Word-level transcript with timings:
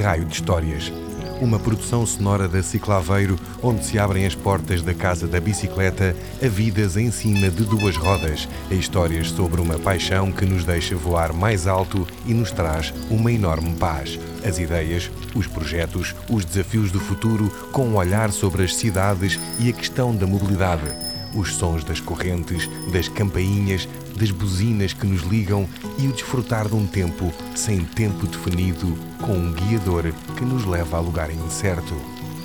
Raio 0.00 0.24
de 0.24 0.34
Histórias. 0.34 0.92
Uma 1.40 1.58
produção 1.58 2.04
sonora 2.04 2.48
da 2.48 2.62
Ciclaveiro, 2.62 3.38
onde 3.62 3.84
se 3.84 3.98
abrem 3.98 4.26
as 4.26 4.34
portas 4.34 4.82
da 4.82 4.92
casa 4.92 5.26
da 5.26 5.40
bicicleta 5.40 6.14
a 6.42 6.48
vidas 6.48 6.96
em 6.96 7.10
cima 7.10 7.48
de 7.48 7.64
duas 7.64 7.96
rodas, 7.96 8.48
a 8.70 8.74
histórias 8.74 9.30
sobre 9.30 9.60
uma 9.60 9.78
paixão 9.78 10.32
que 10.32 10.44
nos 10.44 10.64
deixa 10.64 10.96
voar 10.96 11.32
mais 11.32 11.66
alto 11.66 12.06
e 12.26 12.34
nos 12.34 12.50
traz 12.50 12.92
uma 13.10 13.32
enorme 13.32 13.74
paz. 13.76 14.18
As 14.44 14.58
ideias, 14.58 15.10
os 15.34 15.46
projetos, 15.46 16.14
os 16.28 16.44
desafios 16.44 16.90
do 16.90 17.00
futuro, 17.00 17.50
com 17.72 17.88
um 17.88 17.96
olhar 17.96 18.30
sobre 18.32 18.64
as 18.64 18.76
cidades 18.76 19.38
e 19.58 19.70
a 19.70 19.72
questão 19.72 20.14
da 20.14 20.26
mobilidade 20.26 21.10
os 21.34 21.54
sons 21.54 21.84
das 21.84 22.00
correntes, 22.00 22.68
das 22.92 23.08
campainhas, 23.08 23.88
das 24.20 24.30
buzinas 24.30 24.92
que 24.92 25.06
nos 25.06 25.22
ligam 25.22 25.66
e 25.98 26.06
o 26.06 26.12
desfrutar 26.12 26.68
de 26.68 26.74
um 26.74 26.86
tempo 26.86 27.32
sem 27.56 27.82
tempo 27.82 28.26
definido, 28.26 28.94
com 29.22 29.32
um 29.32 29.52
guiador 29.52 30.12
que 30.36 30.44
nos 30.44 30.66
leva 30.66 30.98
a 30.98 31.00
lugar 31.00 31.30
incerto. 31.30 31.94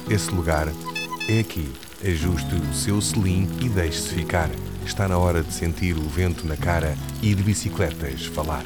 Esse 0.10 0.32
lugar 0.32 0.70
é 1.28 1.40
aqui. 1.40 1.70
Ajuste 2.02 2.56
o 2.56 2.74
seu 2.74 3.02
selim 3.02 3.50
e 3.60 3.68
deixe-se 3.68 4.10
ficar. 4.10 4.50
Está 4.86 5.08
na 5.08 5.18
hora 5.18 5.44
de 5.44 5.52
sentir 5.52 5.98
o 5.98 6.08
vento 6.08 6.48
na 6.48 6.56
cara 6.56 6.96
e 7.22 7.36
de 7.36 7.44
bicicletas 7.44 8.26
falar. 8.26 8.64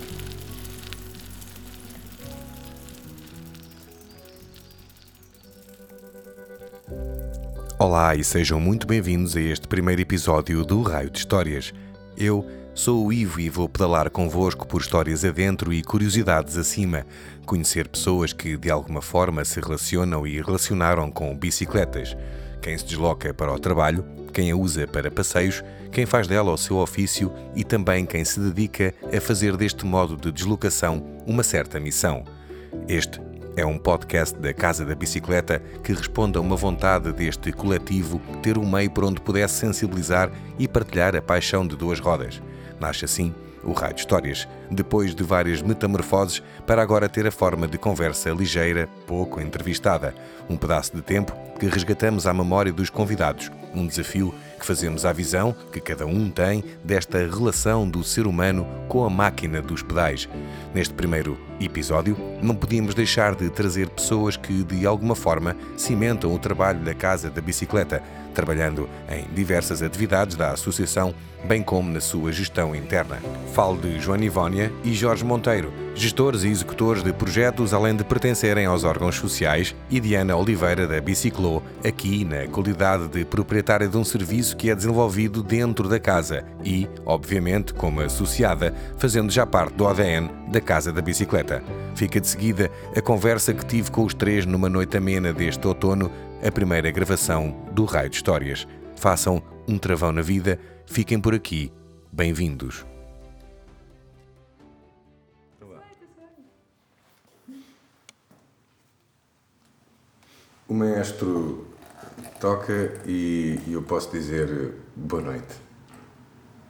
Olá 7.79 8.13
e 8.15 8.23
sejam 8.23 8.59
muito 8.59 8.85
bem-vindos 8.85 9.35
a 9.35 9.41
este 9.41 9.67
primeiro 9.67 10.01
episódio 10.01 10.63
do 10.65 10.81
Raio 10.81 11.09
de 11.09 11.19
Histórias. 11.19 11.73
Eu 12.17 12.45
sou 12.79 13.05
o 13.05 13.11
Ivo 13.11 13.41
e 13.41 13.49
vou 13.49 13.67
pedalar 13.67 14.09
convosco 14.09 14.65
por 14.65 14.79
histórias 14.79 15.25
adentro 15.25 15.73
e 15.73 15.83
curiosidades 15.83 16.55
acima, 16.55 17.05
conhecer 17.45 17.89
pessoas 17.89 18.31
que 18.31 18.55
de 18.55 18.71
alguma 18.71 19.01
forma 19.01 19.43
se 19.43 19.59
relacionam 19.59 20.25
e 20.25 20.41
relacionaram 20.41 21.11
com 21.11 21.35
bicicletas, 21.35 22.15
quem 22.61 22.77
se 22.77 22.85
desloca 22.85 23.33
para 23.33 23.51
o 23.51 23.59
trabalho, 23.59 24.05
quem 24.33 24.49
a 24.49 24.55
usa 24.55 24.87
para 24.87 25.11
passeios, 25.11 25.61
quem 25.91 26.05
faz 26.05 26.25
dela 26.25 26.53
o 26.53 26.57
seu 26.57 26.77
ofício 26.77 27.33
e 27.53 27.65
também 27.65 28.05
quem 28.05 28.23
se 28.23 28.39
dedica 28.39 28.95
a 29.13 29.19
fazer 29.19 29.57
deste 29.57 29.85
modo 29.85 30.15
de 30.15 30.31
deslocação 30.31 31.05
uma 31.27 31.43
certa 31.43 31.81
missão. 31.81 32.23
Este 32.87 33.19
é 33.57 33.65
um 33.65 33.77
podcast 33.77 34.39
da 34.39 34.53
Casa 34.53 34.85
da 34.85 34.95
Bicicleta 34.95 35.61
que 35.83 35.91
responde 35.91 36.37
a 36.37 36.41
uma 36.41 36.55
vontade 36.55 37.11
deste 37.11 37.51
coletivo 37.51 38.21
ter 38.41 38.57
um 38.57 38.69
meio 38.69 38.89
por 38.89 39.03
onde 39.03 39.19
pudesse 39.19 39.55
sensibilizar 39.55 40.31
e 40.57 40.65
partilhar 40.65 41.13
a 41.13 41.21
paixão 41.21 41.67
de 41.67 41.75
duas 41.75 41.99
rodas. 41.99 42.41
Nasce 42.79 43.05
assim 43.05 43.33
o 43.63 43.73
de 43.73 43.99
Histórias, 43.99 44.47
depois 44.71 45.13
de 45.13 45.23
várias 45.23 45.61
metamorfoses, 45.61 46.41
para 46.65 46.81
agora 46.81 47.09
ter 47.09 47.27
a 47.27 47.31
forma 47.31 47.67
de 47.67 47.77
conversa 47.77 48.29
ligeira, 48.31 48.87
pouco 49.05 49.41
entrevistada. 49.41 50.15
Um 50.49 50.57
pedaço 50.57 50.95
de 50.95 51.01
tempo 51.01 51.35
que 51.59 51.67
resgatamos 51.67 52.25
à 52.25 52.33
memória 52.33 52.71
dos 52.71 52.89
convidados. 52.89 53.51
Um 53.73 53.85
desafio 53.85 54.33
que 54.57 54.65
fazemos 54.65 55.05
à 55.05 55.11
visão 55.11 55.55
que 55.71 55.79
cada 55.79 56.05
um 56.05 56.29
tem 56.29 56.63
desta 56.83 57.17
relação 57.19 57.87
do 57.87 58.03
ser 58.03 58.25
humano 58.25 58.65
com 58.87 59.05
a 59.05 59.09
máquina 59.09 59.61
dos 59.61 59.83
pedais. 59.83 60.27
Neste 60.73 60.93
primeiro 60.93 61.48
episódio, 61.59 62.17
não 62.41 62.55
podíamos 62.55 62.93
deixar 62.93 63.35
de 63.35 63.49
trazer 63.49 63.89
pessoas 63.89 64.37
que, 64.37 64.63
de 64.63 64.85
alguma 64.85 65.15
forma, 65.15 65.55
cimentam 65.77 66.33
o 66.33 66.39
trabalho 66.39 66.79
da 66.79 66.93
Casa 66.93 67.29
da 67.29 67.41
Bicicleta, 67.41 68.01
trabalhando 68.33 68.89
em 69.09 69.33
diversas 69.33 69.81
atividades 69.81 70.35
da 70.35 70.51
Associação, 70.51 71.13
bem 71.45 71.63
como 71.63 71.91
na 71.91 72.01
sua 72.01 72.31
gestão 72.31 72.75
interna. 72.75 73.17
Falo 73.53 73.77
de 73.77 73.99
Joana 73.99 74.25
Ivónia 74.25 74.71
e 74.83 74.93
Jorge 74.93 75.23
Monteiro, 75.25 75.73
gestores 75.95 76.43
e 76.43 76.49
executores 76.49 77.03
de 77.03 77.11
projetos, 77.11 77.73
além 77.73 77.95
de 77.95 78.03
pertencerem 78.03 78.65
aos 78.65 78.83
órgãos 78.83 79.15
sociais, 79.15 79.75
e 79.89 79.99
Diana 79.99 80.35
Oliveira 80.35 80.87
da 80.87 80.99
Biciclô, 81.01 81.61
aqui 81.83 82.23
na 82.23 82.47
qualidade 82.47 83.07
de 83.07 83.25
proprietária 83.25 83.87
de 83.87 83.97
um 83.97 84.03
serviço 84.03 84.55
que 84.55 84.69
é 84.69 84.75
desenvolvido 84.75 85.41
dentro 85.41 85.87
da 85.87 85.99
casa 85.99 86.45
e, 86.63 86.87
obviamente, 87.05 87.73
como 87.73 88.01
associada, 88.01 88.73
fazendo 88.97 89.31
já 89.31 89.45
parte 89.45 89.73
do 89.73 89.87
ADN 89.87 90.29
da 90.49 90.61
Casa 90.61 90.91
da 90.91 91.01
Bicicleta. 91.01 91.48
Fica 91.95 92.19
de 92.19 92.27
seguida 92.27 92.69
a 92.95 93.01
conversa 93.01 93.53
que 93.53 93.65
tive 93.65 93.91
com 93.91 94.03
os 94.03 94.13
três 94.13 94.45
numa 94.45 94.69
noite 94.69 94.97
amena 94.97 95.33
deste 95.33 95.65
outono, 95.67 96.11
a 96.45 96.51
primeira 96.51 96.91
gravação 96.91 97.55
do 97.71 97.85
Raio 97.85 98.09
de 98.09 98.17
Histórias. 98.17 98.67
Façam 98.95 99.41
um 99.67 99.77
travão 99.77 100.11
na 100.11 100.21
vida, 100.21 100.59
fiquem 100.85 101.19
por 101.19 101.33
aqui. 101.33 101.71
Bem-vindos. 102.11 102.85
O 110.67 110.73
maestro 110.73 111.65
toca 112.39 113.01
e 113.07 113.59
eu 113.67 113.81
posso 113.81 114.11
dizer 114.11 114.75
boa 114.95 115.21
noite. 115.23 115.55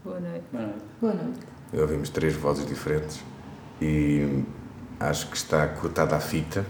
Boa 0.04 0.20
noite. 0.22 0.46
Boa 0.52 0.66
noite. 0.66 0.86
Boa 1.02 1.14
noite. 1.14 1.40
Ouvimos 1.74 2.10
três 2.10 2.34
vozes 2.34 2.66
diferentes 2.66 3.22
e 3.82 4.44
acho 5.00 5.28
que 5.30 5.38
está 5.38 5.68
cortada 5.68 6.16
a 6.16 6.20
fita. 6.20 6.66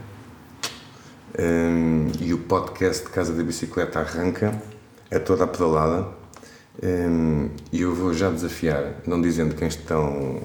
Um, 1.38 2.12
e 2.20 2.34
o 2.34 2.40
podcast 2.40 3.06
de 3.06 3.12
Casa 3.12 3.34
da 3.34 3.44
Bicicleta 3.44 4.00
arranca, 4.00 4.62
é 5.10 5.18
toda 5.20 5.44
a 5.46 5.48
pedalada. 5.48 6.08
Um, 6.82 7.50
e 7.72 7.82
eu 7.82 7.94
vou 7.94 8.14
já 8.14 8.30
desafiar, 8.30 8.96
não 9.06 9.22
dizendo 9.22 9.56
quem 9.56 9.68
estão 9.68 10.42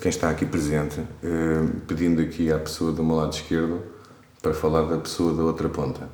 quem 0.00 0.08
está 0.08 0.28
aqui 0.28 0.44
presente, 0.44 1.00
um, 1.22 1.80
pedindo 1.86 2.20
aqui 2.20 2.50
à 2.50 2.58
pessoa 2.58 2.90
do 2.90 3.04
meu 3.04 3.16
lado 3.16 3.34
esquerdo 3.34 3.82
para 4.42 4.52
falar 4.52 4.82
da 4.82 4.98
pessoa 4.98 5.32
da 5.32 5.44
outra 5.44 5.68
ponta. 5.68 6.08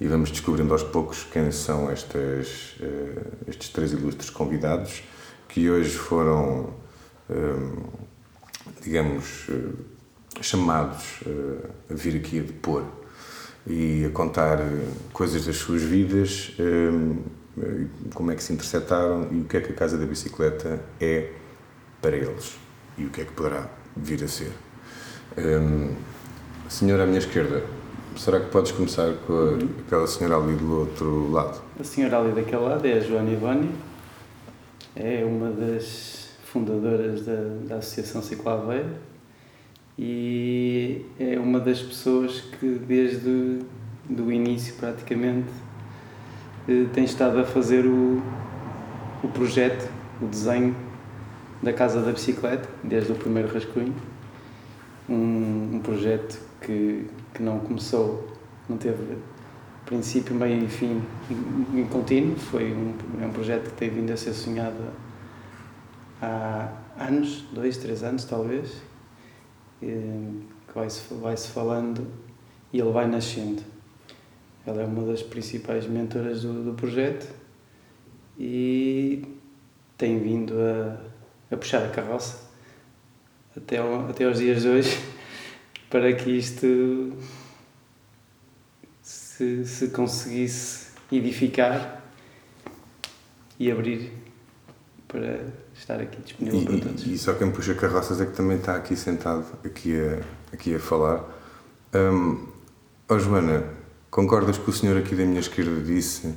E 0.00 0.06
vamos 0.06 0.30
descobrindo 0.30 0.72
aos 0.72 0.82
poucos 0.82 1.24
quem 1.24 1.50
são 1.52 1.90
estas, 1.90 2.76
uh, 2.80 3.36
estes 3.46 3.68
três 3.68 3.92
ilustres 3.92 4.30
convidados 4.30 5.02
que 5.48 5.70
hoje 5.70 5.96
foram, 5.96 6.74
digamos, 8.82 9.48
uh, 9.48 9.74
chamados 10.40 11.20
uh, 11.22 11.68
a 11.90 11.94
vir 11.94 12.16
aqui 12.16 12.40
a 12.40 12.42
depor 12.42 12.84
e 13.66 14.04
a 14.04 14.10
contar 14.10 14.58
coisas 15.12 15.44
das 15.44 15.56
suas 15.56 15.82
vidas, 15.82 16.56
como 18.14 18.30
é 18.30 18.34
que 18.34 18.42
se 18.42 18.54
interceptaram 18.54 19.28
e 19.30 19.40
o 19.40 19.44
que 19.44 19.58
é 19.58 19.60
que 19.60 19.72
a 19.72 19.74
Casa 19.74 19.98
da 19.98 20.06
Bicicleta 20.06 20.80
é 20.98 21.32
para 22.00 22.16
eles 22.16 22.56
e 22.96 23.04
o 23.04 23.10
que 23.10 23.20
é 23.20 23.24
que 23.24 23.32
poderá 23.32 23.68
vir 23.96 24.22
a 24.24 24.28
ser. 24.28 24.52
Um, 25.36 25.94
senhora 26.68 27.04
à 27.04 27.06
minha 27.06 27.18
esquerda, 27.18 27.62
será 28.16 28.40
que 28.40 28.50
podes 28.50 28.72
começar 28.72 29.12
com 29.26 29.32
a, 29.32 29.82
aquela 29.86 30.06
senhora 30.06 30.36
ali 30.36 30.56
do 30.56 30.80
outro 30.80 31.30
lado? 31.30 31.60
A 31.78 31.84
senhora 31.84 32.18
ali 32.18 32.32
daquele 32.32 32.62
lado 32.62 32.86
é 32.86 32.94
a 32.94 33.00
Joana 33.00 33.30
Ivone, 33.30 33.70
é 34.96 35.24
uma 35.24 35.50
das 35.50 36.17
fundadoras 36.52 37.24
da, 37.24 37.34
da 37.68 37.76
Associação 37.76 38.22
Ciclo 38.22 38.48
Aveiro 38.50 38.90
e 39.98 41.04
é 41.18 41.38
uma 41.38 41.60
das 41.60 41.82
pessoas 41.82 42.40
que 42.40 42.80
desde 42.86 43.58
do 44.08 44.32
início 44.32 44.74
praticamente 44.76 45.48
eh, 46.66 46.86
tem 46.92 47.04
estado 47.04 47.38
a 47.40 47.44
fazer 47.44 47.84
o, 47.84 48.22
o 49.22 49.28
projeto, 49.28 49.90
o 50.22 50.26
desenho 50.26 50.74
da 51.62 51.72
Casa 51.72 52.00
da 52.00 52.12
Bicicleta, 52.12 52.68
desde 52.82 53.12
o 53.12 53.14
primeiro 53.14 53.52
rascunho. 53.52 53.94
Um, 55.08 55.70
um 55.74 55.80
projeto 55.80 56.40
que, 56.60 57.06
que 57.34 57.42
não 57.42 57.58
começou, 57.58 58.28
não 58.68 58.76
teve 58.76 59.16
princípio, 59.84 60.34
meio 60.34 60.64
e 60.64 60.68
fim 60.68 61.02
em, 61.30 61.80
em 61.80 61.86
contínuo. 61.86 62.36
Foi 62.36 62.72
um, 62.72 62.94
é 63.20 63.26
um 63.26 63.30
projeto 63.30 63.70
que 63.70 63.76
tem 63.76 63.90
vindo 63.90 64.12
a 64.12 64.16
ser 64.16 64.32
sonhado 64.32 64.76
há 66.20 66.72
anos, 66.98 67.44
dois, 67.52 67.76
três 67.76 68.02
anos 68.02 68.24
talvez, 68.24 68.82
que 69.80 70.46
vai-se 70.74 71.14
vai 71.14 71.36
-se 71.36 71.48
falando 71.48 72.06
e 72.72 72.80
ele 72.80 72.90
vai 72.90 73.06
nascendo. 73.06 73.62
Ela 74.66 74.82
é 74.82 74.84
uma 74.84 75.04
das 75.06 75.22
principais 75.22 75.86
mentoras 75.86 76.42
do, 76.42 76.64
do 76.64 76.74
projeto 76.74 77.26
e 78.38 79.24
tem 79.96 80.18
vindo 80.18 80.54
a, 80.60 81.54
a 81.54 81.56
puxar 81.56 81.84
a 81.84 81.88
carroça 81.88 82.48
até, 83.56 83.78
ao, 83.78 84.08
até 84.08 84.24
aos 84.24 84.38
dias 84.38 84.62
de 84.62 84.68
hoje 84.68 84.98
para 85.90 86.12
que 86.12 86.30
isto 86.30 87.16
se, 89.02 89.64
se 89.64 89.88
conseguisse 89.88 90.88
edificar 91.10 92.02
e 93.58 93.70
abrir 93.72 94.12
para 95.08 95.46
estar 95.78 96.00
aqui 96.00 96.20
disponível 96.22 96.60
e, 96.60 96.64
para 96.66 96.88
todos. 96.88 97.06
E, 97.06 97.14
e 97.14 97.18
só 97.18 97.32
quem 97.34 97.50
puxa 97.50 97.74
carroças 97.74 98.20
é 98.20 98.26
que 98.26 98.32
também 98.32 98.58
está 98.58 98.74
aqui 98.74 98.96
sentado, 98.96 99.44
aqui 99.64 99.98
a, 99.98 100.20
aqui 100.52 100.74
a 100.74 100.78
falar. 100.78 101.24
Um, 101.94 102.46
oh 103.08 103.18
Joana, 103.18 103.64
concordas 104.10 104.58
com 104.58 104.70
o 104.70 104.74
senhor 104.74 104.96
aqui 104.96 105.14
da 105.14 105.24
minha 105.24 105.40
esquerda 105.40 105.80
disse 105.80 106.34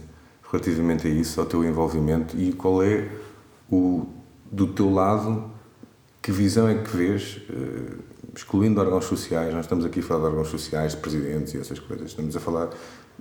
relativamente 0.52 1.08
a 1.08 1.10
isso, 1.10 1.40
ao 1.40 1.46
teu 1.46 1.64
envolvimento 1.64 2.38
e 2.38 2.52
qual 2.52 2.84
é 2.84 3.10
o, 3.72 4.06
do 4.52 4.68
teu 4.68 4.94
lado, 4.94 5.50
que 6.22 6.32
visão 6.32 6.68
é 6.68 6.76
que 6.76 6.96
vês, 6.96 7.42
uh, 7.50 8.00
excluindo 8.36 8.80
órgãos 8.82 9.06
sociais, 9.06 9.54
nós 9.54 9.66
estamos 9.66 9.86
aqui 9.86 10.02
a 10.02 10.04
falar 10.04 10.22
de 10.22 10.26
órgãos 10.28 10.50
sociais, 10.50 10.92
de 10.92 10.98
presidentes 10.98 11.54
e 11.54 11.58
essas 11.58 11.80
coisas. 11.80 12.10
Estamos 12.10 12.36
a 12.36 12.40
falar 12.40 12.70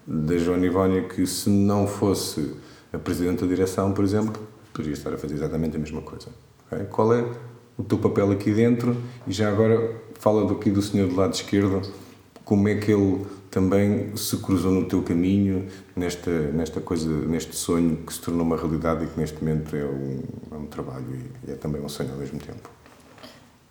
da 0.07 0.37
Joana 0.39 0.67
Ivónia 0.67 1.03
que, 1.03 1.25
se 1.27 1.49
não 1.49 1.87
fosse 1.87 2.55
a 2.93 2.99
presidente 2.99 3.43
da 3.43 3.47
direção, 3.47 3.93
por 3.93 4.05
exemplo, 4.05 4.43
poderia 4.73 4.95
estar 4.95 5.13
a 5.13 5.19
fazer 5.19 5.35
exatamente 5.35 5.77
a 5.77 5.79
mesma 5.79 6.03
coisa. 6.03 6.29
Okay? 6.67 6.87
Qual 6.87 7.13
é 7.15 7.25
o 7.77 7.83
teu 7.83 7.99
papel 7.99 8.31
aqui 8.33 8.53
dentro? 8.53 8.97
E 9.27 9.33
já 9.33 9.49
agora 9.49 9.97
fala 10.19 10.51
aqui 10.53 10.71
do 10.71 10.83
senhor 10.83 11.09
do 11.09 11.17
lado 11.17 11.35
esquerdo, 11.35 11.83
como 12.45 12.69
é 12.69 12.75
que 12.75 12.93
ele 12.93 13.25
também 13.51 14.17
se 14.17 14.37
cruzou 14.37 14.71
no 14.71 14.85
teu 14.85 15.03
caminho 15.03 15.67
nesta 15.97 16.31
nesta 16.31 16.81
coisa 16.81 17.09
neste 17.27 17.57
sonho 17.57 17.97
que 17.97 18.13
se 18.13 18.21
tornou 18.21 18.47
uma 18.47 18.57
realidade 18.57 19.05
e 19.05 19.09
que 19.09 19.19
neste 19.19 19.43
momento 19.43 19.75
é 19.75 19.85
um, 19.85 20.23
é 20.53 20.55
um 20.55 20.67
trabalho 20.67 21.05
e 21.47 21.51
é 21.51 21.55
também 21.57 21.83
um 21.83 21.89
sonho 21.89 22.13
ao 22.13 22.19
mesmo 22.19 22.39
tempo 22.39 22.71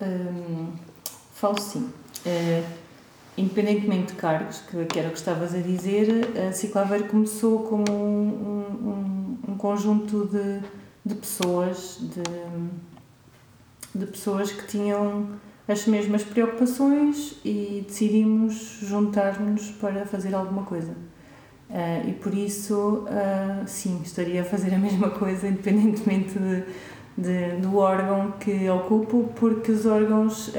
hum, 0.02 0.72
falo 1.32 1.58
sim 1.58 1.90
uh, 2.26 2.64
independentemente 3.38 4.12
de 4.12 4.18
cargos 4.18 4.58
que, 4.70 4.84
que 4.84 4.98
era 4.98 5.08
o 5.08 5.12
que 5.12 5.18
estavas 5.18 5.54
a 5.54 5.58
dizer 5.58 6.30
a 6.48 6.52
Ciclaveiro 6.52 7.04
começou 7.04 7.60
como 7.60 7.90
um, 7.90 9.38
um, 9.46 9.52
um 9.52 9.56
conjunto 9.56 10.26
de, 10.26 10.60
de 11.04 11.14
pessoas 11.14 11.98
de, 12.00 13.98
de 13.98 14.06
pessoas 14.06 14.52
que 14.52 14.66
tinham 14.66 15.28
as 15.70 15.86
mesmas 15.86 16.24
preocupações 16.24 17.36
e 17.44 17.84
decidimos 17.86 18.78
juntar-nos 18.82 19.70
para 19.72 20.04
fazer 20.04 20.34
alguma 20.34 20.64
coisa. 20.64 20.92
Uh, 21.70 22.08
e 22.08 22.12
por 22.14 22.34
isso, 22.34 23.04
uh, 23.04 23.62
sim, 23.66 24.00
estaria 24.04 24.42
a 24.42 24.44
fazer 24.44 24.74
a 24.74 24.78
mesma 24.78 25.10
coisa, 25.10 25.46
independentemente 25.46 26.36
de, 26.36 26.64
de, 27.16 27.56
do 27.60 27.76
órgão 27.76 28.32
que 28.40 28.68
ocupo, 28.68 29.30
porque 29.36 29.70
os 29.70 29.86
órgãos 29.86 30.48
uh, 30.48 30.52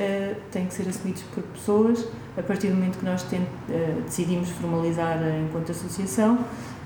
têm 0.50 0.68
que 0.68 0.74
ser 0.74 0.88
assumidos 0.88 1.24
por 1.24 1.44
pessoas 1.44 2.08
a 2.38 2.42
partir 2.42 2.68
do 2.68 2.76
momento 2.76 2.98
que 2.98 3.04
nós 3.04 3.24
tem, 3.24 3.46
decidimos 4.06 4.50
formalizar 4.52 5.20
enquanto 5.46 5.72
associação, 5.74 6.40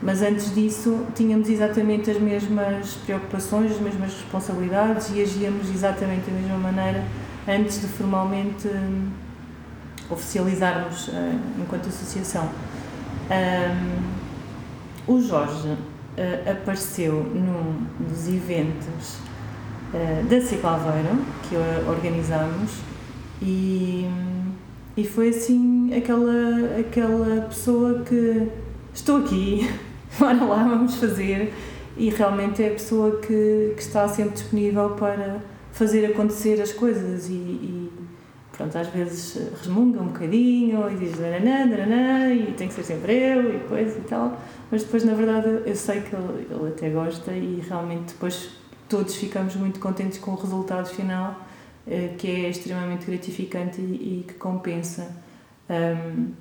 mas 0.06 0.22
antes 0.22 0.54
disso 0.54 1.04
tínhamos 1.16 1.50
exatamente 1.50 2.12
as 2.12 2.20
mesmas 2.20 2.94
preocupações, 3.06 3.72
as 3.72 3.80
mesmas 3.80 4.14
responsabilidades 4.14 5.10
e 5.16 5.20
agíamos 5.20 5.68
exatamente 5.72 6.30
da 6.30 6.40
mesma 6.40 6.58
maneira 6.60 7.04
antes 7.48 7.82
de 7.82 7.88
formalmente 7.88 8.68
um, 8.68 9.10
oficializarmos 10.12 11.08
uh, 11.08 11.12
enquanto 11.60 11.90
associação. 11.90 12.48
Um, 13.32 15.12
o 15.12 15.20
Jorge 15.20 15.70
uh, 15.70 16.52
apareceu 16.52 17.24
num 17.24 17.88
dos 18.08 18.28
eventos 18.28 19.18
uh, 19.92 20.24
da 20.30 20.40
Ciclaveira 20.40 21.18
que 21.50 21.56
organizámos 21.90 22.74
e, 23.42 24.08
e 24.96 25.04
foi 25.04 25.30
assim 25.30 25.92
aquela, 25.96 26.80
aquela 26.80 27.42
pessoa 27.48 28.04
que 28.04 28.48
estou 28.94 29.18
aqui, 29.18 29.70
bora 30.20 30.44
lá, 30.44 30.64
vamos 30.64 30.96
fazer 30.96 31.54
e 31.98 32.10
realmente 32.10 32.62
é 32.62 32.68
a 32.68 32.72
pessoa 32.72 33.20
que, 33.20 33.74
que 33.76 33.82
está 33.82 34.08
sempre 34.08 34.34
disponível 34.34 34.92
para 34.92 35.42
fazer 35.72 36.06
acontecer 36.06 36.62
as 36.62 36.72
coisas 36.72 37.28
e, 37.30 37.34
e 37.34 37.92
pronto, 38.52 38.78
às 38.78 38.88
vezes 38.88 39.38
resmunga 39.58 40.02
um 40.02 40.08
bocadinho 40.08 40.90
e 40.92 40.96
diz 40.98 41.20
nananã, 41.20 41.66
nananã, 41.66 42.34
e 42.34 42.54
tem 42.54 42.68
que 42.68 42.74
ser 42.74 42.84
sempre 42.84 43.14
eu 43.14 43.56
e 43.56 43.60
coisa 43.68 43.98
e 43.98 44.02
tal, 44.02 44.40
mas 44.72 44.84
depois 44.84 45.04
na 45.04 45.14
verdade 45.14 45.48
eu 45.66 45.76
sei 45.76 46.02
que 46.02 46.16
ele, 46.16 46.48
ele 46.50 46.70
até 46.70 46.90
gosta 46.90 47.32
e 47.32 47.62
realmente 47.68 48.14
depois 48.14 48.50
todos 48.88 49.16
ficamos 49.16 49.56
muito 49.56 49.80
contentes 49.80 50.20
com 50.20 50.32
o 50.32 50.36
resultado 50.36 50.88
final 50.88 51.46
eh, 51.88 52.16
que 52.18 52.28
é 52.28 52.50
extremamente 52.50 53.06
gratificante 53.06 53.80
e, 53.80 54.22
e 54.22 54.26
que 54.28 54.34
compensa. 54.36 55.16
Um, 55.70 56.32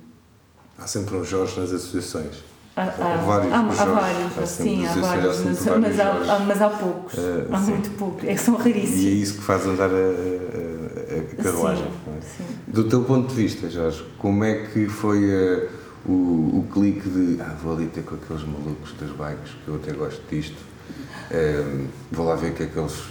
Há 0.77 0.87
sempre 0.87 1.15
um 1.15 1.23
Jorge 1.23 1.59
nas 1.59 1.71
associações. 1.71 2.54
Há, 2.77 2.81
há, 2.83 3.17
vários, 3.17 3.53
há, 3.53 3.59
há 3.59 3.85
vários 3.85 4.37
há 4.37 4.45
sim, 4.45 4.85
há 4.85 4.93
vários, 4.95 5.39
mas, 5.45 5.65
mas, 5.65 5.99
há, 5.99 6.39
mas 6.45 6.61
há 6.61 6.69
poucos, 6.69 7.13
uh, 7.13 7.47
há 7.49 7.57
sim. 7.57 7.71
muito 7.71 7.89
poucos, 7.91 8.25
é 8.25 8.33
que 8.33 8.41
são 8.41 8.55
raríssimos. 8.55 9.01
E 9.01 9.07
é 9.07 9.11
isso 9.11 9.35
que 9.35 9.43
faz 9.43 9.65
andar 9.65 9.89
a, 9.89 9.93
a, 9.93 11.39
a 11.39 11.43
carruagem. 11.43 11.85
Sim, 11.85 12.11
é? 12.17 12.21
sim. 12.21 12.43
Do 12.67 12.83
teu 12.83 13.05
ponto 13.05 13.29
de 13.29 13.35
vista, 13.35 13.69
Jorge, 13.69 14.03
como 14.17 14.43
é 14.43 14.65
que 14.65 14.89
foi 14.89 15.23
uh, 15.23 15.69
o, 16.05 16.11
o 16.59 16.67
clique 16.69 17.09
de 17.09 17.41
ah, 17.41 17.55
vou 17.63 17.75
ali 17.75 17.87
ter 17.87 18.03
com 18.03 18.15
aqueles 18.15 18.43
malucos 18.43 18.93
das 18.99 19.09
bikes, 19.09 19.53
que 19.63 19.67
eu 19.69 19.75
até 19.75 19.93
gosto 19.93 20.21
disto, 20.29 20.57
uh, 20.57 21.87
vou 22.11 22.25
lá 22.25 22.35
ver 22.35 22.51
o 22.51 22.55
que 22.55 22.63
é 22.63 22.65
que 22.65 22.77
eles 22.77 23.03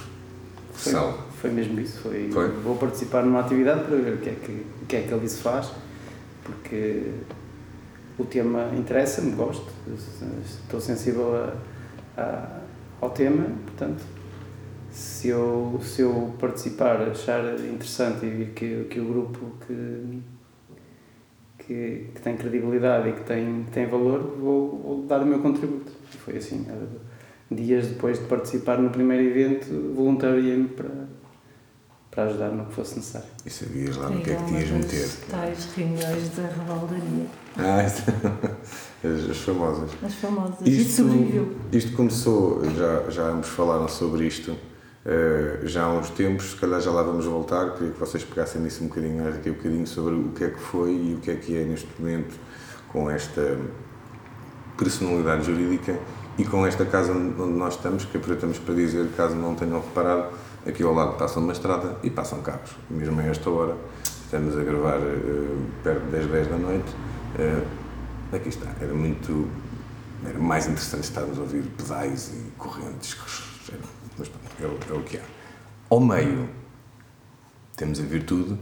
foi, 0.75 0.93
são. 0.93 1.19
Foi 1.41 1.51
mesmo 1.51 1.81
isso, 1.81 2.01
foi, 2.01 2.31
foi, 2.31 2.49
vou 2.51 2.77
participar 2.77 3.23
numa 3.23 3.41
atividade 3.41 3.85
para 3.85 3.97
ver 3.97 4.13
o 4.13 4.19
que 4.19 4.29
é 4.29 4.35
que, 4.35 4.53
o 4.83 4.87
que, 4.87 4.97
é 4.97 5.01
que 5.01 5.15
ali 5.15 5.27
se 5.27 5.41
faz, 5.41 5.71
porque 6.43 7.13
o 8.19 8.25
tema 8.25 8.71
interessa-me, 8.77 9.33
gosto, 9.33 9.67
estou 10.45 10.81
sensível 10.81 11.35
a, 11.37 12.21
a, 12.21 12.61
ao 13.01 13.11
tema, 13.11 13.47
portanto, 13.67 14.03
se 14.91 15.29
eu, 15.29 15.81
se 15.83 16.03
eu 16.03 16.33
participar, 16.39 17.03
achar 17.03 17.43
interessante 17.59 18.25
e 18.25 18.53
que, 18.55 18.85
que 18.85 19.01
o 19.01 19.05
grupo 19.05 19.47
que, 19.67 20.23
que, 21.59 22.11
que, 22.15 22.21
tem 22.21 22.37
credibilidade 22.37 23.09
e 23.09 23.13
que 23.15 23.25
tem, 23.25 23.65
que 23.65 23.73
tem 23.73 23.87
valor, 23.87 24.37
vou, 24.39 24.79
vou 24.79 25.03
dar 25.03 25.21
o 25.23 25.27
meu 25.27 25.41
contributo. 25.41 25.91
Foi 26.25 26.37
assim, 26.37 26.65
dias 27.51 27.89
depois 27.89 28.21
de 28.21 28.27
participar 28.27 28.79
no 28.79 28.91
primeiro 28.91 29.25
evento, 29.25 29.67
voluntariei-me 29.95 30.69
para, 30.69 31.09
para 32.15 32.25
ajudar 32.25 32.51
no 32.51 32.67
que 32.67 32.75
fosse 32.75 32.97
necessário. 32.97 33.29
E 33.45 33.51
sabias 33.51 33.97
lá 33.97 34.09
no 34.09 34.21
que 34.21 34.31
é 34.31 34.37
que 34.37 34.45
tinhas 34.45 34.71
meter? 34.71 35.09
Tais 35.29 35.69
reuniões 35.77 36.29
da 36.37 36.43
revaldaria. 36.43 37.27
Ah, 37.59 37.81
as, 39.05 39.31
as 39.31 39.39
famosas. 39.39 39.91
As 40.03 40.15
famosas. 40.15 40.67
Isto, 40.67 40.93
sobreviveu. 41.03 41.57
Isto 41.73 41.93
começou, 41.97 42.63
já, 42.71 43.11
já 43.11 43.23
ambos 43.25 43.49
falaram 43.49 43.89
sobre 43.89 44.27
isto, 44.27 44.53
uh, 44.53 45.67
já 45.67 45.85
há 45.85 45.93
uns 45.93 46.11
tempos, 46.11 46.51
se 46.51 46.57
calhar 46.57 46.81
já 46.81 46.91
lá 46.91 47.03
vamos 47.03 47.25
voltar, 47.25 47.75
queria 47.75 47.93
que 47.93 47.99
vocês 47.99 48.23
pegassem 48.23 48.61
nisso 48.61 48.85
um 48.85 48.89
bocadinho 48.89 49.23
mais 49.23 49.35
aqui 49.35 49.51
um 49.51 49.55
bocadinho 49.55 49.87
sobre 49.87 50.15
o 50.15 50.29
que 50.31 50.45
é 50.45 50.51
que 50.51 50.61
foi 50.61 50.93
e 50.93 51.15
o 51.15 51.21
que 51.21 51.31
é 51.33 51.35
que 51.35 51.57
é 51.57 51.65
neste 51.65 51.89
momento 51.99 52.39
com 52.89 53.11
esta 53.11 53.59
personalidade 54.79 55.47
jurídica 55.47 55.99
e 56.39 56.45
com 56.45 56.67
esta 56.67 56.85
casa 56.85 57.13
onde 57.13 57.59
nós 57.59 57.75
estamos, 57.75 58.05
que 58.05 58.17
aproveitamos 58.17 58.59
para 58.59 58.75
dizer, 58.75 59.09
caso 59.17 59.35
não 59.35 59.55
tenham 59.55 59.81
reparado, 59.81 60.29
Aqui 60.67 60.83
ao 60.83 60.95
lado 60.95 61.19
passa 61.19 61.39
uma 61.41 61.53
estrada 61.53 61.99
e 62.03 62.09
passam 62.09 62.41
carros. 62.41 62.71
Mesmo 62.89 63.21
a 63.21 63.25
esta 63.25 63.51
hora, 63.51 63.77
estamos 64.25 64.57
a 64.57 64.63
gravar 64.63 64.99
uh, 64.99 65.67
perto 65.83 66.11
das 66.11 66.27
10 66.27 66.49
da 66.49 66.57
noite. 66.57 66.91
Uh, 67.39 68.35
aqui 68.35 68.49
está. 68.49 68.75
Era 68.81 68.95
muito. 68.95 69.51
Era 70.25 70.39
mais 70.39 70.65
interessante 70.67 71.05
estarmos 71.05 71.39
a 71.39 71.43
ouvir 71.43 71.65
pedais 71.77 72.33
e 72.33 72.51
correntes. 72.57 73.15
Mas 74.17 74.29
pronto, 74.29 74.51
é 74.59 74.67
o, 74.67 74.95
é 74.95 74.99
o 74.99 75.03
que 75.03 75.19
há. 75.19 75.23
Ao 75.91 76.01
meio, 76.01 76.49
temos 77.77 78.01
a 78.01 78.05
virtude. 78.05 78.59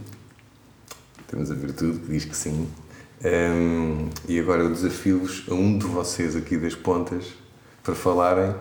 Temos 1.28 1.52
a 1.52 1.54
virtude 1.54 2.00
que 2.00 2.10
diz 2.10 2.24
que 2.24 2.36
sim. 2.36 2.68
Um, 3.24 3.28
ehm, 3.28 4.08
e 4.28 4.40
agora 4.40 4.62
eu 4.62 4.70
desafio-vos 4.70 5.44
a 5.48 5.54
um 5.54 5.78
de 5.78 5.86
vocês 5.86 6.34
aqui 6.34 6.56
das 6.56 6.74
pontas 6.74 7.32
para 7.84 7.94
falarem 7.94 8.56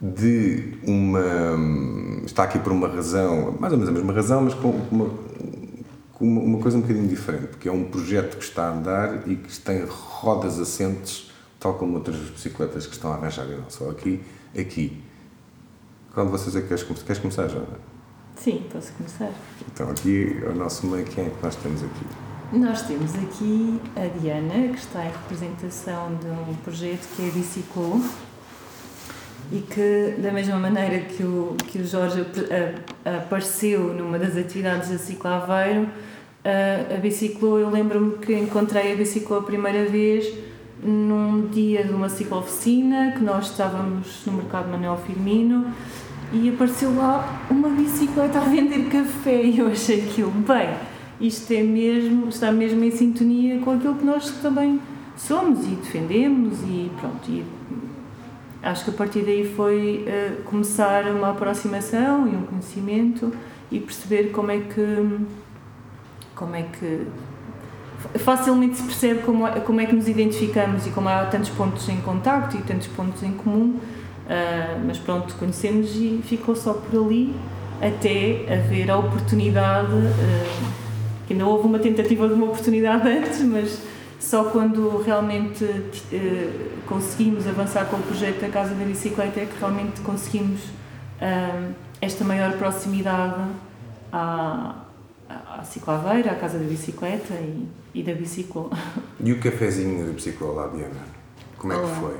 de 0.00 0.78
uma. 0.86 1.20
está 2.24 2.44
aqui 2.44 2.58
por 2.58 2.72
uma 2.72 2.88
razão, 2.88 3.56
mais 3.58 3.72
ou 3.72 3.78
menos 3.78 3.88
a 3.88 3.92
mesma 3.92 4.12
razão, 4.12 4.42
mas 4.42 4.54
com 4.54 4.70
uma, 4.90 5.10
com 6.12 6.24
uma 6.24 6.58
coisa 6.60 6.78
um 6.78 6.80
bocadinho 6.80 7.08
diferente, 7.08 7.48
porque 7.48 7.68
é 7.68 7.72
um 7.72 7.84
projeto 7.84 8.36
que 8.36 8.44
está 8.44 8.68
a 8.68 8.72
andar 8.72 9.28
e 9.28 9.36
que 9.36 9.58
tem 9.58 9.84
rodas 9.84 10.58
assentes, 10.58 11.30
tal 11.58 11.74
como 11.74 11.94
outras 11.96 12.16
bicicletas 12.16 12.86
que 12.86 12.94
estão 12.94 13.12
a 13.12 13.16
arranjar, 13.16 13.46
e 13.46 13.56
não 13.56 13.68
só 13.68 13.90
aqui, 13.90 14.20
aqui. 14.58 15.02
Qual 16.14 16.26
de 16.26 16.32
vocês 16.32 16.54
é 16.56 16.60
que 16.60 16.68
queres 16.68 16.82
começar? 16.82 17.04
Queres 17.04 17.20
começar, 17.20 17.48
Joana? 17.48 17.78
Sim, 18.36 18.64
posso 18.72 18.92
começar. 18.92 19.32
Então, 19.72 19.90
aqui, 19.90 20.42
o 20.48 20.54
nosso 20.54 20.86
meio, 20.86 21.04
quem 21.04 21.26
é 21.26 21.30
que 21.30 21.42
nós 21.42 21.56
temos 21.56 21.82
aqui? 21.82 22.06
Nós 22.52 22.82
temos 22.82 23.14
aqui 23.14 23.80
a 23.94 24.18
Diana, 24.18 24.68
que 24.72 24.78
está 24.78 25.04
em 25.04 25.10
representação 25.10 26.16
de 26.16 26.26
um 26.28 26.54
projeto 26.64 27.06
que 27.14 27.22
é 27.22 27.28
a 27.28 27.32
Biciclo, 27.32 28.02
e 29.50 29.60
que, 29.60 30.14
da 30.18 30.30
mesma 30.30 30.56
maneira 30.56 30.98
que 31.00 31.22
o, 31.22 31.56
que 31.66 31.78
o 31.78 31.86
Jorge 31.86 32.24
apareceu 33.04 33.94
numa 33.94 34.18
das 34.18 34.36
atividades 34.36 34.90
da 34.90 34.98
Ciclo 34.98 35.30
Aveiro, 35.30 35.88
a, 36.44 36.94
a 36.94 36.98
Biciclo, 36.98 37.58
eu 37.58 37.70
lembro-me 37.70 38.18
que 38.18 38.34
encontrei 38.34 38.92
a 38.92 38.96
Biciclo 38.96 39.38
a 39.38 39.42
primeira 39.42 39.86
vez 39.86 40.32
num 40.82 41.48
dia 41.48 41.82
de 41.82 41.92
uma 41.92 42.08
ciclo-oficina, 42.08 43.12
que 43.12 43.24
nós 43.24 43.50
estávamos 43.50 44.22
no 44.26 44.34
mercado 44.34 44.68
Manuel 44.70 44.96
Firmino, 44.96 45.72
e 46.32 46.50
apareceu 46.50 46.94
lá 46.94 47.42
uma 47.50 47.68
bicicleta 47.70 48.38
a 48.38 48.42
vender 48.42 48.88
café. 48.88 49.42
E 49.42 49.58
eu 49.58 49.68
achei 49.68 50.02
aquilo, 50.02 50.30
bem, 50.30 50.68
isto 51.20 51.52
é 51.52 51.62
mesmo, 51.62 52.28
está 52.28 52.52
mesmo 52.52 52.84
em 52.84 52.90
sintonia 52.90 53.58
com 53.58 53.72
aquilo 53.72 53.96
que 53.96 54.04
nós 54.04 54.30
também 54.42 54.80
somos 55.16 55.64
e 55.66 55.70
defendemos 55.70 56.60
e 56.62 56.90
pronto, 57.00 57.28
e 57.28 57.44
acho 58.62 58.84
que 58.84 58.90
a 58.90 58.94
partir 58.94 59.22
daí 59.22 59.52
foi 59.54 60.04
uh, 60.06 60.42
começar 60.42 61.04
uma 61.06 61.30
aproximação 61.30 62.26
e 62.26 62.36
um 62.36 62.42
conhecimento 62.42 63.32
e 63.70 63.78
perceber 63.78 64.30
como 64.30 64.50
é 64.50 64.58
que 64.58 65.18
como 66.34 66.54
é 66.54 66.62
que 66.62 67.06
facilmente 68.18 68.76
se 68.76 68.82
percebe 68.84 69.20
como 69.20 69.46
é, 69.46 69.60
como 69.60 69.80
é 69.80 69.86
que 69.86 69.94
nos 69.94 70.08
identificamos 70.08 70.86
e 70.86 70.90
como 70.90 71.08
há 71.08 71.24
tantos 71.26 71.50
pontos 71.50 71.88
em 71.88 72.00
contacto 72.00 72.56
e 72.56 72.62
tantos 72.62 72.86
pontos 72.88 73.22
em 73.22 73.32
comum, 73.32 73.76
uh, 73.76 74.80
mas 74.86 74.98
pronto, 74.98 75.34
conhecemos 75.34 75.96
e 75.96 76.20
ficou 76.24 76.54
só 76.54 76.74
por 76.74 77.04
ali 77.04 77.34
até 77.80 78.44
haver 78.52 78.90
a 78.90 78.98
oportunidade, 78.98 79.92
uh, 79.92 80.72
que 81.26 81.32
ainda 81.32 81.46
houve 81.46 81.66
uma 81.66 81.78
tentativa 81.78 82.28
de 82.28 82.34
uma 82.34 82.46
oportunidade 82.46 83.06
antes, 83.08 83.40
mas 83.42 83.82
só 84.18 84.44
quando 84.44 85.00
realmente 85.02 85.64
uh, 85.64 86.86
conseguimos 86.86 87.46
avançar 87.46 87.86
com 87.86 87.96
o 87.96 88.02
projeto 88.02 88.40
da 88.40 88.48
Casa 88.48 88.74
da 88.74 88.84
Bicicleta 88.84 89.40
é 89.40 89.46
que 89.46 89.58
realmente 89.58 90.00
conseguimos 90.00 90.60
esta 92.00 92.24
maior 92.24 92.52
proximidade 92.52 93.50
à, 94.12 94.84
à 95.28 95.64
ciclaveira, 95.64 96.32
à 96.32 96.34
Casa 96.36 96.58
da 96.58 96.64
Bicicleta 96.64 97.34
e, 97.34 97.68
e 97.94 98.02
da 98.02 98.12
biciclo. 98.12 98.70
E 99.20 99.32
o 99.32 99.40
cafezinho 99.40 100.06
da 100.06 100.12
biciclo 100.12 100.54
lá, 100.54 100.68
Diana? 100.68 100.94
Como 101.56 101.72
é 101.72 101.76
Olá. 101.76 101.88
que 101.88 102.00
foi? 102.00 102.16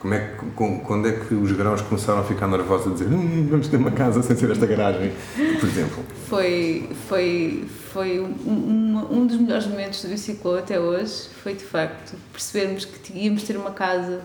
Como 0.00 0.14
é 0.14 0.18
que, 0.18 0.46
quando 0.82 1.08
é 1.08 1.12
que 1.12 1.34
os 1.34 1.52
grãos 1.52 1.82
começaram 1.82 2.20
a 2.20 2.24
ficar 2.24 2.48
nervosos 2.48 2.86
a 2.86 2.90
dizer 2.94 3.08
hum, 3.08 3.46
vamos 3.50 3.68
ter 3.68 3.76
uma 3.76 3.90
casa 3.90 4.22
sem 4.22 4.34
ser 4.34 4.50
esta 4.50 4.64
garagem, 4.64 5.12
por 5.60 5.68
exemplo? 5.68 6.02
Foi, 6.26 6.88
foi, 7.06 7.64
foi 7.92 8.18
um, 8.18 8.24
um, 8.24 9.08
um 9.10 9.26
dos 9.26 9.36
melhores 9.36 9.66
momentos 9.66 10.02
do 10.02 10.08
biciclo 10.08 10.56
até 10.56 10.80
hoje, 10.80 11.28
foi 11.42 11.54
de 11.54 11.64
facto 11.64 12.16
percebermos 12.32 12.86
que 12.86 13.12
íamos 13.12 13.42
ter 13.42 13.58
uma 13.58 13.72
casa, 13.72 14.22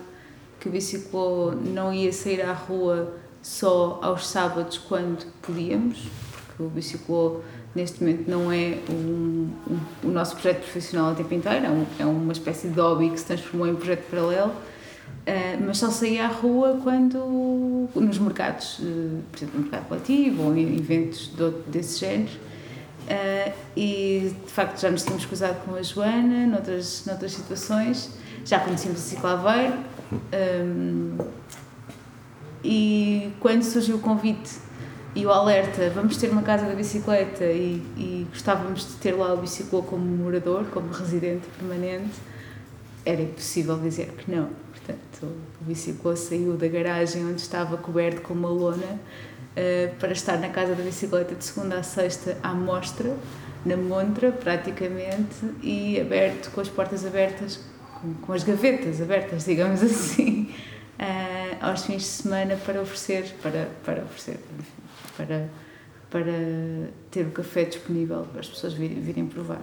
que 0.58 0.66
o 0.66 0.72
biciclo 0.72 1.54
não 1.54 1.92
ia 1.92 2.10
sair 2.10 2.40
à 2.40 2.54
rua 2.54 3.14
só 3.42 4.00
aos 4.02 4.26
sábados 4.26 4.78
quando 4.78 5.26
podíamos, 5.42 6.08
porque 6.46 6.62
o 6.62 6.68
biciclo 6.68 7.44
neste 7.74 8.02
momento 8.02 8.30
não 8.30 8.50
é 8.50 8.78
um, 8.88 9.50
um, 9.70 9.78
o 10.04 10.08
nosso 10.08 10.36
projeto 10.36 10.60
profissional 10.60 11.12
a 11.12 11.14
tempo 11.14 11.34
inteiro, 11.34 11.66
é, 11.66 11.68
um, 11.68 11.86
é 11.98 12.06
uma 12.06 12.32
espécie 12.32 12.68
de 12.68 12.80
hobby 12.80 13.10
que 13.10 13.20
se 13.20 13.26
transformou 13.26 13.68
em 13.68 13.74
projeto 13.74 14.08
paralelo, 14.08 14.52
uh, 15.26 15.64
mas 15.66 15.78
só 15.78 15.90
saía 15.90 16.26
à 16.26 16.28
rua 16.28 16.78
quando, 16.82 17.88
nos 17.94 18.18
mercados, 18.18 18.78
uh, 18.78 19.22
por 19.30 19.38
exemplo, 19.38 19.58
no 19.58 19.62
mercado 19.62 19.88
coletivo 19.88 20.42
ou 20.44 20.56
em 20.56 20.76
eventos 20.76 21.28
de, 21.34 21.50
desse 21.68 22.00
género. 22.00 22.46
Uh, 23.06 23.52
e 23.76 24.34
de 24.44 24.52
facto 24.52 24.80
já 24.80 24.90
nos 24.90 25.04
tínhamos 25.04 25.26
cruzado 25.26 25.64
com 25.64 25.76
a 25.76 25.82
Joana 25.82 26.46
noutras, 26.46 27.04
noutras 27.06 27.32
situações, 27.32 28.10
já 28.44 28.58
conhecíamos 28.58 29.00
a 29.00 29.02
Ciclaveiro. 29.02 29.74
E 32.64 33.30
quando 33.38 33.62
surgiu 33.62 33.94
o 33.94 34.00
convite 34.00 34.58
e 35.14 35.24
o 35.24 35.30
alerta, 35.30 35.88
vamos 35.94 36.16
ter 36.16 36.28
uma 36.30 36.42
casa 36.42 36.66
da 36.66 36.74
bicicleta 36.74 37.44
e, 37.44 37.80
e 37.96 38.26
gostávamos 38.28 38.88
de 38.88 38.94
ter 38.94 39.12
lá 39.12 39.32
o 39.34 39.36
biciclo 39.36 39.82
como 39.84 40.04
morador, 40.04 40.64
como 40.72 40.92
residente 40.92 41.46
permanente, 41.58 42.10
era 43.06 43.22
impossível 43.22 43.78
dizer 43.78 44.08
que 44.08 44.30
não. 44.30 44.50
Portanto, 44.72 45.32
o 45.60 45.64
biciclo 45.64 46.16
saiu 46.16 46.56
da 46.56 46.66
garagem 46.66 47.24
onde 47.24 47.40
estava 47.40 47.76
coberto 47.76 48.20
com 48.20 48.34
uma 48.34 48.48
lona 48.48 48.84
uh, 48.84 49.94
para 49.98 50.12
estar 50.12 50.36
na 50.38 50.48
casa 50.48 50.74
da 50.74 50.82
bicicleta 50.82 51.36
de 51.36 51.44
segunda 51.44 51.78
a 51.78 51.82
sexta 51.84 52.36
à 52.42 52.52
mostra, 52.52 53.16
na 53.64 53.76
montra 53.76 54.32
praticamente, 54.32 55.36
e 55.62 56.00
aberto, 56.00 56.50
com 56.50 56.60
as 56.60 56.68
portas 56.68 57.06
abertas, 57.06 57.60
com, 58.22 58.32
as 58.32 58.42
gavetas 58.42 59.00
abertas, 59.00 59.44
digamos 59.44 59.82
assim, 59.82 60.52
uh, 60.98 61.56
aos 61.64 61.84
fins 61.86 62.02
de 62.02 62.08
semana 62.08 62.56
para 62.56 62.82
oferecer, 62.82 63.36
para, 63.40 63.68
para 63.84 64.02
oferecer, 64.02 64.40
para, 65.16 65.48
para 66.10 66.32
ter 67.10 67.24
o 67.24 67.30
café 67.30 67.64
disponível 67.64 68.26
para 68.32 68.40
as 68.40 68.48
pessoas 68.48 68.74
virem 68.74 69.26
provar. 69.26 69.62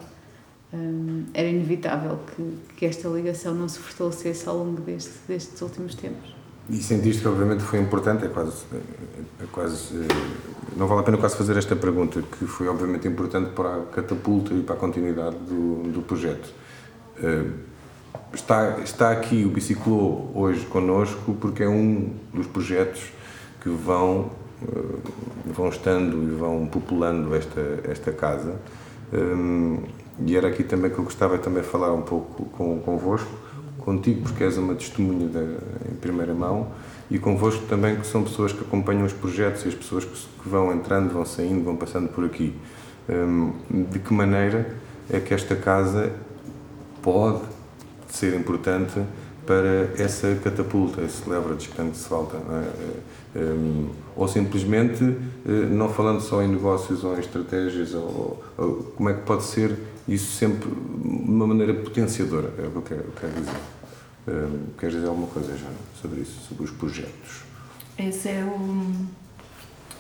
Um, 0.74 1.26
era 1.34 1.48
inevitável 1.48 2.20
que, 2.36 2.58
que 2.76 2.86
esta 2.86 3.08
ligação 3.08 3.54
não 3.54 3.70
se 3.70 3.78
fortalecesse 3.78 4.50
ao 4.50 4.58
longo 4.58 4.82
deste, 4.82 5.12
destes 5.28 5.62
últimos 5.62 5.94
tempos. 5.94 6.36
E 6.70 6.78
sentiste 6.78 7.22
que 7.22 7.28
obviamente 7.28 7.62
foi 7.62 7.80
importante, 7.80 8.26
é 8.26 8.30
quase, 8.30 8.64
é 8.74 9.46
quase, 9.52 9.96
eh, 9.96 10.08
não 10.76 10.88
vale 10.88 11.02
a 11.02 11.04
pena 11.04 11.18
quase 11.18 11.36
fazer 11.36 11.58
esta 11.58 11.76
pergunta, 11.76 12.22
que 12.22 12.46
foi 12.48 12.68
obviamente 12.68 13.08
importante 13.08 13.52
para 13.52 13.76
a 13.76 13.82
catapulta 13.82 14.54
e 14.54 14.64
para 14.64 14.76
a 14.76 14.78
continuidade 14.78 15.36
do, 15.36 15.92
do 15.92 16.02
projeto. 16.02 16.52
Uh, 17.20 17.52
está, 18.34 18.80
está 18.80 19.12
aqui 19.12 19.46
o 19.46 19.50
Biciclo 19.50 20.32
hoje 20.34 20.66
connosco 20.66 21.36
porque 21.40 21.64
é 21.64 21.70
um 21.70 22.14
dos 22.34 22.48
projetos 22.48 23.12
que 23.62 23.70
vão 23.70 24.32
eh, 24.64 24.98
vão 25.46 25.70
estando 25.70 26.24
e 26.24 26.36
vão 26.36 26.66
populando 26.66 27.36
esta, 27.36 27.80
esta 27.84 28.12
casa. 28.12 28.56
E 30.20 30.36
era 30.36 30.48
aqui 30.48 30.64
também 30.64 30.92
que 30.92 30.98
eu 30.98 31.04
gostava 31.04 31.38
também 31.38 31.64
de 31.64 31.70
falar 31.70 31.94
um 31.94 32.02
pouco 32.02 32.46
com, 32.46 32.80
convosco, 32.80 33.32
contigo, 33.80 34.22
porque 34.22 34.44
és 34.44 34.58
uma 34.58 34.76
testemunha 34.76 35.28
de, 35.28 35.92
em 35.92 35.96
primeira 35.96 36.34
mão, 36.34 36.68
e 37.10 37.20
convosco 37.20 37.66
também, 37.66 37.96
que 37.96 38.08
são 38.08 38.24
pessoas 38.24 38.54
que 38.54 38.62
acompanham 38.62 39.06
os 39.06 39.14
projetos 39.14 39.66
e 39.66 39.68
as 39.68 39.76
pessoas 39.76 40.06
que, 40.06 40.16
que 40.42 40.50
vão 40.50 40.74
entrando, 40.74 41.12
vão 41.12 41.26
saindo, 41.26 41.64
vão 41.64 41.76
passando 41.76 42.10
por 42.10 42.26
aqui. 42.26 42.56
Um, 43.10 43.52
de 43.92 44.00
que 44.00 44.14
maneira 44.14 44.76
é 45.10 45.20
que 45.20 45.34
esta 45.34 45.56
casa 45.56 46.14
pode 47.02 47.42
ser 48.08 48.34
importante 48.36 49.02
para 49.46 49.92
essa 49.98 50.36
catapulta, 50.36 51.02
esse 51.02 51.28
leverage 51.30 51.70
que 51.70 51.76
tanto 51.76 51.98
se 51.98 52.08
falta. 52.08 52.38
É? 52.38 53.40
Um, 53.40 53.90
ou 54.16 54.28
simplesmente, 54.28 55.04
uh, 55.04 55.20
não 55.72 55.90
falando 55.90 56.22
só 56.22 56.42
em 56.42 56.48
negócios 56.48 57.04
ou 57.04 57.16
em 57.16 57.20
estratégias, 57.20 57.94
ou, 57.94 58.44
ou, 58.58 58.94
como 58.96 59.10
é 59.10 59.14
que 59.14 59.22
pode 59.22 59.44
ser 59.44 59.78
isso 60.08 60.34
sempre 60.34 60.70
de 60.70 61.30
uma 61.30 61.48
maneira 61.48 61.74
potenciadora, 61.74 62.54
é 62.60 62.68
o 62.68 62.72
que 62.72 62.76
eu 62.76 62.82
quero, 62.82 63.02
eu 63.02 63.14
quero 63.20 63.34
dizer. 63.34 63.58
Um, 64.26 64.66
queres 64.78 64.96
dizer 64.96 65.08
alguma 65.08 65.28
coisa, 65.28 65.58
Jana, 65.58 65.74
sobre 66.02 66.22
isso, 66.22 66.48
sobre 66.48 66.64
os 66.64 66.72
projetos? 66.72 67.44
Esse 67.98 68.30
é 68.30 68.44
o. 68.44 68.92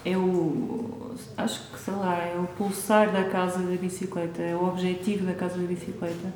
É 0.05 0.17
o. 0.17 1.11
Acho 1.35 1.71
que, 1.71 1.79
sei 1.79 1.93
lá, 1.93 2.17
é 2.17 2.37
o 2.39 2.47
pulsar 2.57 3.11
da 3.11 3.25
casa 3.25 3.59
da 3.59 3.75
bicicleta, 3.75 4.41
é 4.41 4.55
o 4.55 4.65
objetivo 4.67 5.25
da 5.25 5.33
casa 5.33 5.57
da 5.57 5.67
bicicleta 5.67 6.31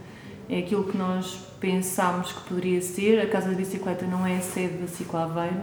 é 0.50 0.60
aquilo 0.60 0.86
que 0.86 0.98
nós 0.98 1.48
pensámos 1.60 2.32
que 2.32 2.42
poderia 2.42 2.82
ser. 2.82 3.20
A 3.20 3.28
Casa 3.28 3.50
da 3.50 3.56
Bicicleta 3.56 4.06
não 4.06 4.26
é 4.26 4.38
a 4.38 4.42
sede 4.42 4.78
da 4.78 4.88
Ciclaveiro, 4.88 5.62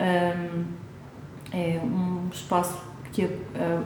um, 0.00 0.64
é 1.52 1.80
um 1.82 2.28
espaço 2.32 2.78
que 3.12 3.28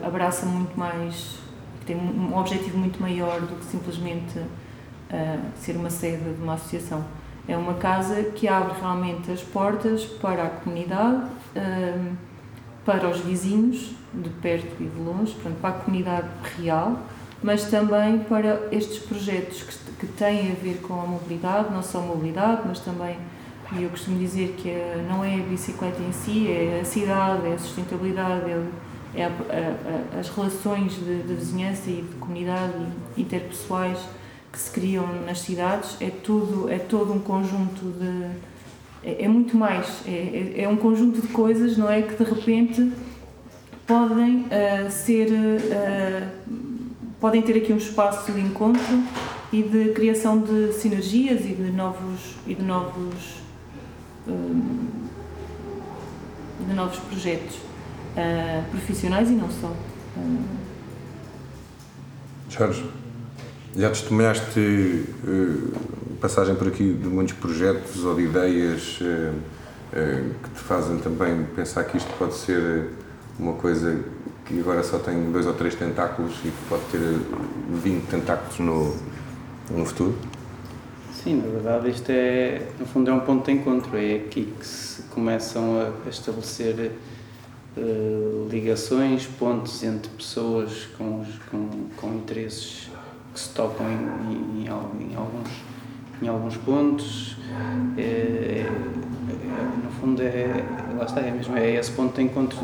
abraça 0.05 0.47
muito 0.47 0.79
mais, 0.79 1.39
que 1.81 1.87
tem 1.87 1.97
um 1.97 2.37
objetivo 2.37 2.79
muito 2.79 3.01
maior 3.01 3.41
do 3.41 3.57
que 3.57 3.65
simplesmente 3.65 4.39
uh, 4.39 5.41
ser 5.57 5.77
uma 5.77 5.91
sede 5.91 6.35
de 6.35 6.43
uma 6.43 6.55
associação. 6.55 7.05
É 7.49 7.57
uma 7.57 7.75
casa 7.75 8.23
que 8.23 8.47
abre 8.47 8.79
realmente 8.79 9.31
as 9.31 9.43
portas 9.43 10.05
para 10.05 10.45
a 10.45 10.51
comunidade, 10.51 11.27
para 12.85 13.09
os 13.09 13.19
vizinhos, 13.19 13.97
de 14.15 14.31
perto 14.31 14.81
e 14.81 14.87
de 14.87 15.01
longe, 15.01 15.33
portanto, 15.35 15.59
para 15.61 15.71
a 15.71 15.73
comunidade 15.73 16.29
real 16.57 17.01
mas 17.43 17.65
também 17.65 18.21
para 18.21 18.69
estes 18.71 18.99
projetos 18.99 19.63
que, 19.63 19.93
que 20.01 20.07
têm 20.07 20.53
a 20.53 20.55
ver 20.55 20.81
com 20.83 20.95
a 20.95 21.07
mobilidade, 21.07 21.73
não 21.73 21.83
só 21.83 21.99
a 21.99 22.03
mobilidade, 22.03 22.63
mas 22.67 22.79
também, 22.81 23.17
e 23.77 23.83
eu 23.83 23.91
costumo 23.91 24.19
dizer 24.19 24.55
que 24.57 24.69
é, 24.69 25.05
não 25.09 25.25
é 25.25 25.35
a 25.35 25.39
bicicleta 25.39 26.01
em 26.01 26.13
si, 26.13 26.49
é 26.49 26.81
a 26.81 26.85
cidade, 26.85 27.49
é 27.49 27.55
a 27.55 27.59
sustentabilidade, 27.59 28.49
é, 28.49 28.63
é 29.15 29.25
a, 29.25 29.29
a, 29.29 30.21
as 30.21 30.29
relações 30.29 30.93
de, 30.95 31.23
de, 31.23 31.35
vizinhança 31.35 31.91
e 31.91 32.03
de 32.03 32.15
comunidade 32.17 32.75
interpessoais 33.17 33.99
que 34.53 34.59
se 34.59 34.71
criam 34.71 35.07
nas 35.27 35.41
cidades, 35.41 35.97
é 36.01 36.11
tudo, 36.11 36.71
é 36.71 36.79
todo 36.79 37.13
um 37.13 37.19
conjunto 37.19 37.85
de. 37.99 38.53
É, 39.05 39.25
é 39.25 39.29
muito 39.29 39.57
mais, 39.57 40.03
é, 40.07 40.55
é, 40.57 40.63
é 40.63 40.69
um 40.69 40.77
conjunto 40.77 41.21
de 41.21 41.29
coisas, 41.29 41.77
não 41.77 41.91
é? 41.91 42.03
Que 42.03 42.23
de 42.23 42.31
repente 42.31 42.93
podem 43.87 44.43
uh, 44.43 44.91
ser. 44.91 45.29
Uh, 45.29 46.62
podem 47.23 47.41
ter 47.41 47.57
aqui 47.57 47.73
um 47.73 47.77
espaço 47.77 48.33
de 48.33 48.41
encontro 48.41 49.01
e 49.53 49.63
de 49.63 49.93
criação 49.93 50.41
de 50.41 50.73
sinergias 50.73 51.43
e 51.43 51.55
de 51.55 51.71
novos 51.71 52.35
e 52.45 52.53
de 52.53 52.63
novos 52.63 53.15
um, 54.27 54.89
de 56.67 56.75
novos 56.75 56.99
projetos 56.99 57.55
uh, 57.55 58.69
profissionais 58.73 59.31
e 59.31 59.35
não 59.35 59.49
só. 59.49 59.69
Uh. 60.17 60.45
Jorge, 62.51 62.85
já 63.77 63.89
testemunhaste 63.89 64.59
uh, 64.59 66.17
passagem 66.21 66.57
por 66.57 66.67
aqui 66.67 66.93
de 66.93 67.07
muitos 67.07 67.35
projetos 67.35 68.05
ou 68.05 68.17
de 68.17 68.23
ideias 68.23 68.99
que 69.93 70.51
te 70.51 70.61
fazem 70.61 70.99
também 70.99 71.45
pensar 71.55 71.85
que 71.85 71.99
isto 71.99 72.11
pode 72.19 72.35
ser 72.35 72.89
uma 73.39 73.53
coisa 73.55 74.03
que 74.45 74.59
agora 74.59 74.83
só 74.83 74.99
tem 74.99 75.31
dois 75.31 75.47
ou 75.47 75.55
três 75.55 75.75
tentáculos 75.75 76.35
e 76.45 76.53
pode 76.69 76.83
ter 76.87 77.01
20 77.71 78.07
tentáculos 78.07 78.59
no, 78.59 78.97
no 79.71 79.85
futuro? 79.85 80.17
Sim, 81.13 81.37
na 81.37 81.49
verdade 81.49 81.91
isto 81.91 82.11
é, 82.11 82.63
no 82.81 82.87
fundo 82.87 83.11
é 83.11 83.15
um 83.15 83.21
ponto 83.21 83.45
de 83.45 83.53
encontro, 83.53 83.97
é 83.97 84.17
aqui 84.17 84.53
que 84.59 84.67
se 84.67 85.03
começam 85.05 85.95
a 86.05 86.09
estabelecer 86.09 86.93
uh, 87.77 88.49
ligações, 88.51 89.27
pontos 89.27 89.83
entre 89.85 90.11
pessoas 90.11 90.89
com, 90.99 91.25
com, 91.51 91.69
com 91.97 92.15
interesses 92.15 92.91
que 93.33 93.41
se 93.41 93.51
tocam 93.51 93.87
em, 93.89 94.65
em, 94.65 94.65
em 94.65 95.17
alguns, 95.17 95.49
em 96.21 96.29
alguns 96.29 96.57
pontos. 96.57 97.37
É, 97.97 98.03
é, 98.03 98.71
no 99.85 99.91
fundo, 100.01 100.23
é, 100.23 100.65
lá 100.97 101.05
está, 101.05 101.21
é 101.21 101.31
mesmo 101.31 101.57
é 101.57 101.75
esse 101.75 101.93
ponto 101.93 102.17
de 102.17 102.23
encontro 102.23 102.59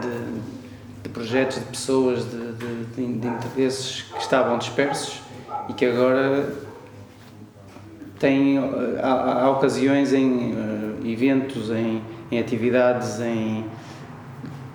de, 0.00 1.02
de 1.02 1.08
projetos, 1.08 1.58
de 1.58 1.64
pessoas, 1.64 2.24
de, 2.24 2.52
de, 2.52 3.18
de 3.18 3.26
interesses 3.26 4.02
que 4.02 4.20
estavam 4.20 4.58
dispersos 4.58 5.20
e 5.68 5.72
que 5.72 5.84
agora 5.84 6.54
têm, 8.18 8.58
há, 9.00 9.42
há 9.42 9.50
ocasiões 9.50 10.12
em 10.12 10.52
uh, 10.52 11.06
eventos, 11.06 11.70
em, 11.70 12.02
em 12.30 12.38
atividades, 12.38 13.20
em, 13.20 13.64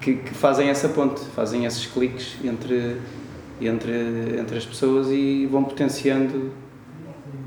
que, 0.01 0.15
que, 0.15 0.33
fazem 0.33 0.69
essa 0.69 0.89
ponte, 0.89 1.21
fazem 1.35 1.65
esses 1.65 1.85
cliques 1.85 2.35
entre, 2.43 2.97
entre, 3.61 4.39
entre 4.39 4.57
as 4.57 4.65
pessoas 4.65 5.07
e 5.09 5.47
vão 5.49 5.63
potenciando 5.63 6.51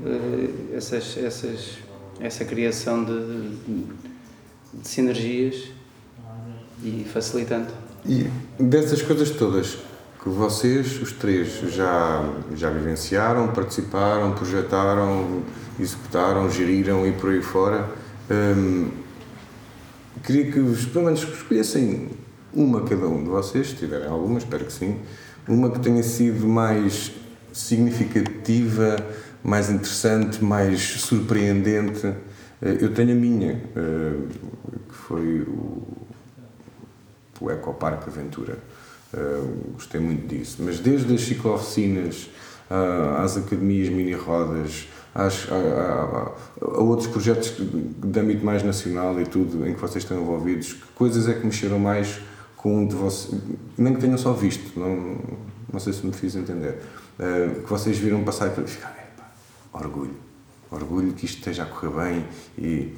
uh, 0.03 0.75
essas, 0.75 1.17
essas, 1.17 1.77
essa 2.19 2.45
criação 2.45 3.03
de, 3.03 3.49
de, 3.57 3.83
de 4.73 4.87
sinergias 4.87 5.80
e 6.83 7.05
facilitando. 7.11 7.67
E 8.05 8.27
dessas 8.59 9.01
coisas 9.01 9.29
todas 9.29 9.77
que 10.21 10.29
vocês, 10.29 11.01
os 11.01 11.11
três, 11.11 11.61
já, 11.73 12.23
já 12.55 12.69
vivenciaram, 12.69 13.47
participaram, 13.47 14.33
projetaram, 14.33 15.41
executaram, 15.79 16.49
geriram 16.49 17.07
e 17.07 17.11
por 17.11 17.31
aí 17.31 17.41
fora, 17.41 17.89
hum, 18.29 18.89
queria 20.23 20.51
que 20.51 20.59
os, 20.59 20.85
pelo 20.85 21.05
menos 21.05 21.23
escolhessem 21.23 22.09
uma 22.53 22.83
cada 22.83 23.07
um 23.07 23.23
de 23.23 23.29
vocês, 23.29 23.69
se 23.69 23.75
tiverem 23.75 24.07
alguma, 24.07 24.37
espero 24.37 24.65
que 24.65 24.73
sim, 24.73 24.99
uma 25.47 25.71
que 25.71 25.79
tenha 25.79 26.03
sido 26.03 26.47
mais 26.47 27.11
significativa, 27.51 28.97
mais 29.43 29.69
interessante, 29.69 30.43
mais 30.43 30.81
surpreendente. 31.01 32.05
Eh, 32.61 32.77
eu 32.79 32.93
tenho 32.93 33.11
a 33.11 33.15
minha, 33.15 33.61
eh, 33.75 34.13
que 34.87 34.95
foi 34.95 35.41
o, 35.41 35.81
o 37.41 37.51
Ecoparque 37.51 38.09
Aventura. 38.09 38.57
Eh, 39.13 39.41
gostei 39.73 39.99
muito 39.99 40.27
disso. 40.27 40.57
Mas 40.59 40.79
desde 40.79 41.13
as 41.13 41.21
ciclo-oficinas 41.21 42.29
às 43.17 43.35
academias 43.35 43.89
mini-rodas, 43.89 44.87
a, 45.13 45.27
a, 45.27 46.31
outros 46.79 47.09
projetos 47.09 47.53
de 47.59 48.19
âmbito 48.19 48.45
mais 48.45 48.63
nacional 48.63 49.19
e 49.19 49.25
tudo 49.25 49.67
em 49.67 49.73
que 49.73 49.79
vocês 49.81 50.03
estão 50.03 50.21
envolvidos, 50.21 50.73
que 50.73 50.87
coisas 50.95 51.27
é 51.27 51.33
que 51.33 51.45
mexeram 51.45 51.79
mais 51.79 52.21
com 52.55 52.77
um 52.77 52.87
de 52.87 52.95
vocês, 52.95 53.41
nem 53.77 53.93
que 53.93 53.99
tenham 53.99 54.17
só 54.17 54.31
visto, 54.33 54.79
não, 54.79 55.17
não 55.71 55.79
sei 55.79 55.93
se 55.93 56.05
me 56.05 56.13
fiz 56.13 56.35
entender, 56.35 56.77
uh, 57.19 57.61
que 57.61 57.69
vocês 57.69 57.97
viram 57.97 58.23
passar 58.23 58.47
e 58.47 58.67
ficar, 58.67 58.95
orgulho, 59.73 60.15
orgulho 60.69 61.11
que 61.13 61.25
isto 61.25 61.39
esteja 61.39 61.63
a 61.63 61.65
correr 61.65 61.89
bem 61.89 62.25
e 62.57 62.95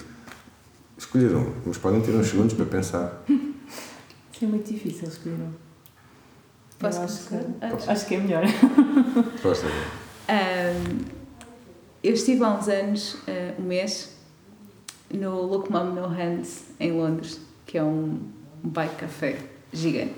escolheram, 0.98 1.48
mas 1.66 1.78
podem 1.78 2.02
ter 2.02 2.12
uns 2.12 2.28
segundos 2.28 2.54
para 2.54 2.66
pensar. 2.66 3.24
É 4.44 4.46
muito 4.46 4.74
difícil 4.74 5.08
escolher 5.08 5.36
um. 5.36 5.54
Posso 6.78 7.00
acho 7.00 7.30
que, 7.30 7.90
acho 7.90 8.06
que 8.08 8.16
é 8.16 8.18
melhor. 8.18 8.44
Posso 9.42 9.66
um, 9.66 11.06
Eu 12.04 12.14
estive 12.14 12.44
há 12.44 12.50
uns 12.50 12.68
anos, 12.68 13.14
uh, 13.14 13.62
um 13.62 13.64
mês, 13.64 14.18
no 15.10 15.44
Look 15.44 15.72
Mom 15.72 15.94
No 15.94 16.08
Hands, 16.08 16.64
em 16.78 16.92
Londres, 16.92 17.40
que 17.66 17.78
é 17.78 17.84
um, 17.84 18.20
bike 18.62 18.96
café 18.96 19.40
gigante. 19.72 20.14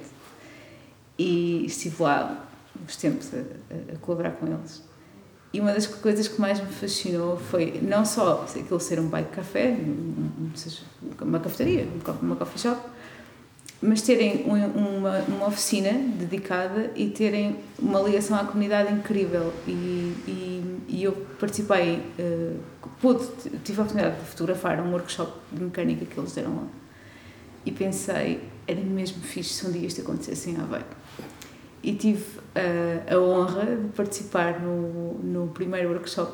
E 1.19 1.63
estive 1.67 2.01
lá 2.01 2.47
uns 2.83 2.95
tempos 2.95 3.29
a, 3.31 3.93
a, 3.93 3.97
colaborar 3.97 4.31
com 4.31 4.47
eles. 4.47 4.81
E 5.53 5.59
uma 5.59 5.71
das 5.71 5.85
coisas 5.85 6.27
que 6.27 6.41
mais 6.41 6.59
me 6.59 6.65
fascinou 6.65 7.37
foi 7.37 7.79
não 7.79 8.03
só 8.03 8.43
aquilo 8.43 8.79
ser 8.79 8.99
um 8.99 9.07
bike 9.07 9.35
café, 9.35 9.77
uma 11.21 11.39
cafeteria, 11.39 11.87
uma 12.23 12.35
coffee 12.35 12.59
shop, 12.59 12.81
mas 13.85 14.01
terem 14.01 14.43
uma, 14.43 15.19
uma 15.27 15.47
oficina 15.47 15.91
dedicada 15.93 16.91
e 16.95 17.09
terem 17.09 17.57
uma 17.77 17.99
ligação 18.01 18.37
à 18.37 18.43
comunidade 18.43 18.91
incrível. 18.91 19.53
E, 19.67 19.71
e, 20.27 20.79
e 20.87 21.03
eu 21.03 21.13
participei, 21.39 22.01
uh, 22.19 22.59
pude, 22.99 23.25
tive 23.63 23.79
a 23.79 23.83
oportunidade 23.83 24.19
de 24.19 24.25
fotografar 24.25 24.81
um 24.81 24.91
workshop 24.91 25.31
de 25.51 25.63
mecânica 25.63 26.05
que 26.05 26.19
eles 26.19 26.33
deram 26.33 26.55
lá. 26.55 26.67
E 27.65 27.71
pensei, 27.71 28.41
era 28.67 28.81
mesmo 28.81 29.21
fixe 29.21 29.53
se 29.53 29.67
um 29.67 29.71
dia 29.71 29.87
isto 29.87 30.01
acontecesse 30.01 30.49
em 30.49 30.57
Aveiro. 30.57 30.85
E 31.83 31.93
tive 31.93 32.23
uh, 32.39 33.13
a 33.13 33.19
honra 33.19 33.65
de 33.75 33.87
participar 33.89 34.59
no, 34.59 35.13
no 35.19 35.47
primeiro 35.49 35.89
workshop 35.89 36.31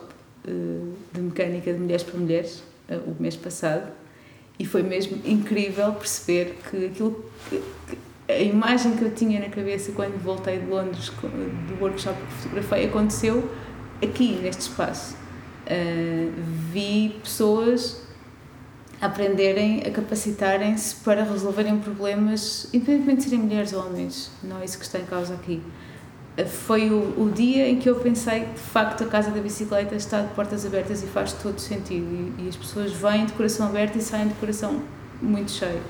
uh, 0.47 0.93
de 1.13 1.21
mecânica 1.21 1.73
de 1.73 1.79
mulheres 1.79 2.03
para 2.03 2.17
mulheres, 2.19 2.63
o 3.07 3.21
mês 3.21 3.37
passado 3.37 4.00
e 4.61 4.65
foi 4.65 4.83
mesmo 4.83 5.19
incrível 5.25 5.91
perceber 5.93 6.55
que 6.69 6.85
aquilo 6.85 7.25
que, 7.49 7.59
que, 7.87 7.97
a 8.31 8.39
imagem 8.39 8.95
que 8.95 9.03
eu 9.03 9.11
tinha 9.11 9.39
na 9.39 9.49
cabeça 9.49 9.91
quando 9.93 10.21
voltei 10.21 10.59
de 10.59 10.67
Londres 10.67 11.09
do 11.09 11.83
workshop 11.83 12.15
que 12.21 12.33
fotografei 12.33 12.85
aconteceu 12.85 13.49
aqui 14.03 14.33
neste 14.33 14.61
espaço. 14.61 15.15
Uh, 15.65 16.31
vi 16.71 17.15
pessoas 17.23 18.03
aprenderem 19.01 19.81
a 19.81 19.89
capacitarem-se 19.89 20.97
para 20.97 21.23
resolverem 21.23 21.79
problemas 21.79 22.67
independentemente 22.71 23.17
de 23.17 23.23
serem 23.23 23.39
mulheres 23.39 23.73
ou 23.73 23.83
homens. 23.83 24.29
Não 24.43 24.59
é 24.59 24.65
isso 24.65 24.77
que 24.77 24.85
está 24.85 24.99
em 24.99 25.05
causa 25.05 25.33
aqui 25.33 25.59
foi 26.45 26.89
o, 26.89 27.21
o 27.21 27.31
dia 27.33 27.67
em 27.67 27.77
que 27.77 27.89
eu 27.89 27.95
pensei 27.95 28.41
de 28.41 28.59
facto 28.59 29.03
a 29.03 29.07
Casa 29.07 29.31
da 29.31 29.41
Bicicleta 29.41 29.95
está 29.95 30.21
de 30.21 30.33
portas 30.33 30.65
abertas 30.65 31.03
e 31.03 31.07
faz 31.07 31.33
todo 31.33 31.59
sentido 31.59 32.05
e, 32.39 32.45
e 32.45 32.49
as 32.49 32.55
pessoas 32.55 32.91
vêm 32.91 33.25
de 33.25 33.33
coração 33.33 33.67
aberto 33.67 33.97
e 33.97 34.01
saem 34.01 34.27
de 34.27 34.33
coração 34.35 34.81
muito 35.21 35.51
cheio 35.51 35.81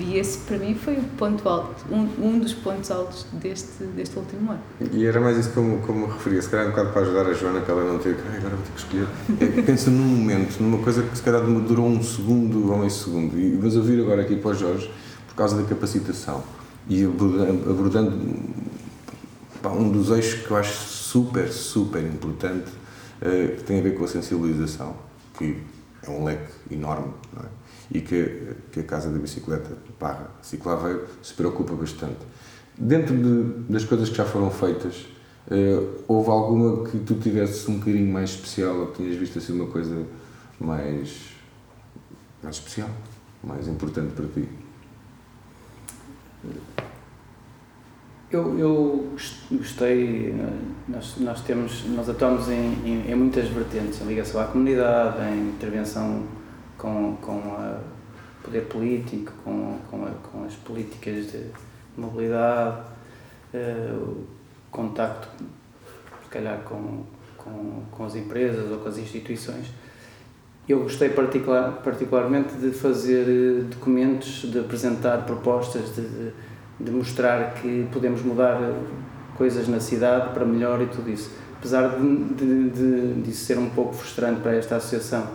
e 0.00 0.16
esse 0.16 0.38
para 0.38 0.58
mim 0.58 0.74
foi 0.74 0.94
o 0.94 1.02
ponto 1.16 1.48
alto, 1.48 1.84
um, 1.90 2.08
um 2.22 2.38
dos 2.38 2.54
pontos 2.54 2.90
altos 2.90 3.26
deste, 3.32 3.82
deste 3.96 4.16
último 4.16 4.52
ano. 4.52 4.60
E 4.92 5.04
era 5.04 5.20
mais 5.20 5.36
isso 5.36 5.50
como, 5.50 5.78
como 5.78 6.06
referia, 6.06 6.40
se 6.40 6.48
calhar 6.48 6.66
um 6.66 6.70
bocado 6.70 6.90
para 6.90 7.02
ajudar 7.02 7.26
a 7.26 7.32
Joana, 7.32 7.60
que 7.60 7.70
ela 7.70 7.84
não 7.84 7.98
teve, 7.98 8.20
ah, 8.20 8.36
agora 8.36 8.54
vou 8.54 8.64
ter 8.64 8.72
que 8.72 8.78
escolher. 8.78 9.08
É, 9.58 9.62
pensa 9.62 9.90
num 9.90 10.04
momento, 10.04 10.60
numa 10.62 10.78
coisa 10.78 11.02
que 11.02 11.16
se 11.16 11.22
calhar 11.22 11.42
durou 11.42 11.86
um 11.86 12.02
segundo 12.02 12.70
ou 12.70 12.78
meio 12.78 12.90
segundo. 12.90 13.38
E 13.38 13.56
vamos 13.56 13.76
ouvir 13.76 14.00
agora 14.00 14.22
aqui 14.22 14.36
para 14.36 14.50
o 14.52 14.54
Jorge, 14.54 14.90
por 15.26 15.34
causa 15.34 15.56
da 15.56 15.64
capacitação. 15.64 16.44
E 16.88 17.04
abordando 17.04 18.16
um 19.66 19.90
dos 19.90 20.10
eixos 20.10 20.46
que 20.46 20.50
eu 20.50 20.56
acho 20.56 20.72
super, 20.72 21.48
super 21.50 22.02
importante 22.02 22.70
uh, 23.20 23.56
que 23.56 23.64
tem 23.64 23.80
a 23.80 23.82
ver 23.82 23.96
com 23.96 24.04
a 24.04 24.08
sensibilização, 24.08 24.96
que 25.36 25.62
é 26.02 26.10
um 26.10 26.24
leque 26.24 26.52
enorme, 26.70 27.12
é? 27.36 27.46
e 27.90 28.00
que, 28.00 28.54
que 28.70 28.80
a 28.80 28.84
Casa 28.84 29.10
da 29.10 29.18
Bicicleta 29.18 29.76
barra 29.98 30.30
Ciclaveiro 30.42 31.06
se 31.22 31.34
preocupa 31.34 31.74
bastante. 31.74 32.18
Dentro 32.76 33.16
de, 33.16 33.72
das 33.72 33.84
coisas 33.84 34.08
que 34.08 34.16
já 34.16 34.24
foram 34.24 34.50
feitas, 34.50 35.06
uh, 35.50 36.04
houve 36.06 36.30
alguma 36.30 36.88
que 36.88 36.98
tu 36.98 37.14
tivesse 37.14 37.70
um 37.70 37.78
bocadinho 37.78 38.12
mais 38.12 38.30
especial 38.30 38.76
ou 38.76 38.86
que 38.88 39.02
tinhas 39.02 39.16
visto 39.16 39.38
assim 39.38 39.52
uma 39.52 39.66
coisa 39.66 40.06
mais, 40.60 41.30
mais 42.42 42.56
especial, 42.56 42.90
mais 43.42 43.66
importante 43.66 44.12
para 44.12 44.26
ti? 44.26 44.48
Eu, 48.30 48.58
eu 48.58 49.08
gostei, 49.50 50.34
nós, 50.86 51.16
nós 51.16 51.40
temos, 51.40 51.86
nós 51.86 52.10
atuamos 52.10 52.50
em, 52.50 52.74
em, 52.84 53.10
em 53.10 53.14
muitas 53.14 53.48
vertentes, 53.48 54.02
em 54.02 54.04
ligação 54.04 54.38
à 54.38 54.44
comunidade, 54.44 55.16
em 55.32 55.48
intervenção 55.48 56.26
com, 56.76 57.16
com 57.22 57.38
o 57.38 57.80
poder 58.44 58.66
político, 58.66 59.32
com, 59.42 59.78
com, 59.90 60.04
a, 60.04 60.10
com 60.10 60.44
as 60.44 60.52
políticas 60.56 61.32
de 61.32 61.46
mobilidade, 61.96 62.82
uh, 63.54 64.26
contacto, 64.70 65.28
se 66.22 66.28
calhar, 66.28 66.58
com, 66.64 67.04
com, 67.38 67.82
com 67.90 68.04
as 68.04 68.14
empresas 68.14 68.70
ou 68.70 68.76
com 68.76 68.90
as 68.90 68.98
instituições. 68.98 69.72
Eu 70.68 70.82
gostei 70.82 71.08
particular, 71.08 71.80
particularmente 71.82 72.54
de 72.56 72.72
fazer 72.72 73.26
eh, 73.26 73.62
documentos, 73.62 74.42
de 74.42 74.58
apresentar 74.58 75.24
propostas, 75.24 75.94
de, 75.94 76.02
de 76.02 76.32
de 76.78 76.90
mostrar 76.90 77.54
que 77.54 77.88
podemos 77.92 78.22
mudar 78.22 78.60
coisas 79.36 79.68
na 79.68 79.80
cidade 79.80 80.32
para 80.32 80.44
melhor 80.44 80.80
e 80.82 80.86
tudo 80.86 81.10
isso. 81.10 81.30
Apesar 81.58 81.96
de, 81.96 82.24
de, 82.34 82.70
de, 82.70 83.22
de 83.22 83.32
ser 83.32 83.58
um 83.58 83.70
pouco 83.70 83.92
frustrante 83.94 84.40
para 84.40 84.54
esta 84.54 84.76
associação, 84.76 85.26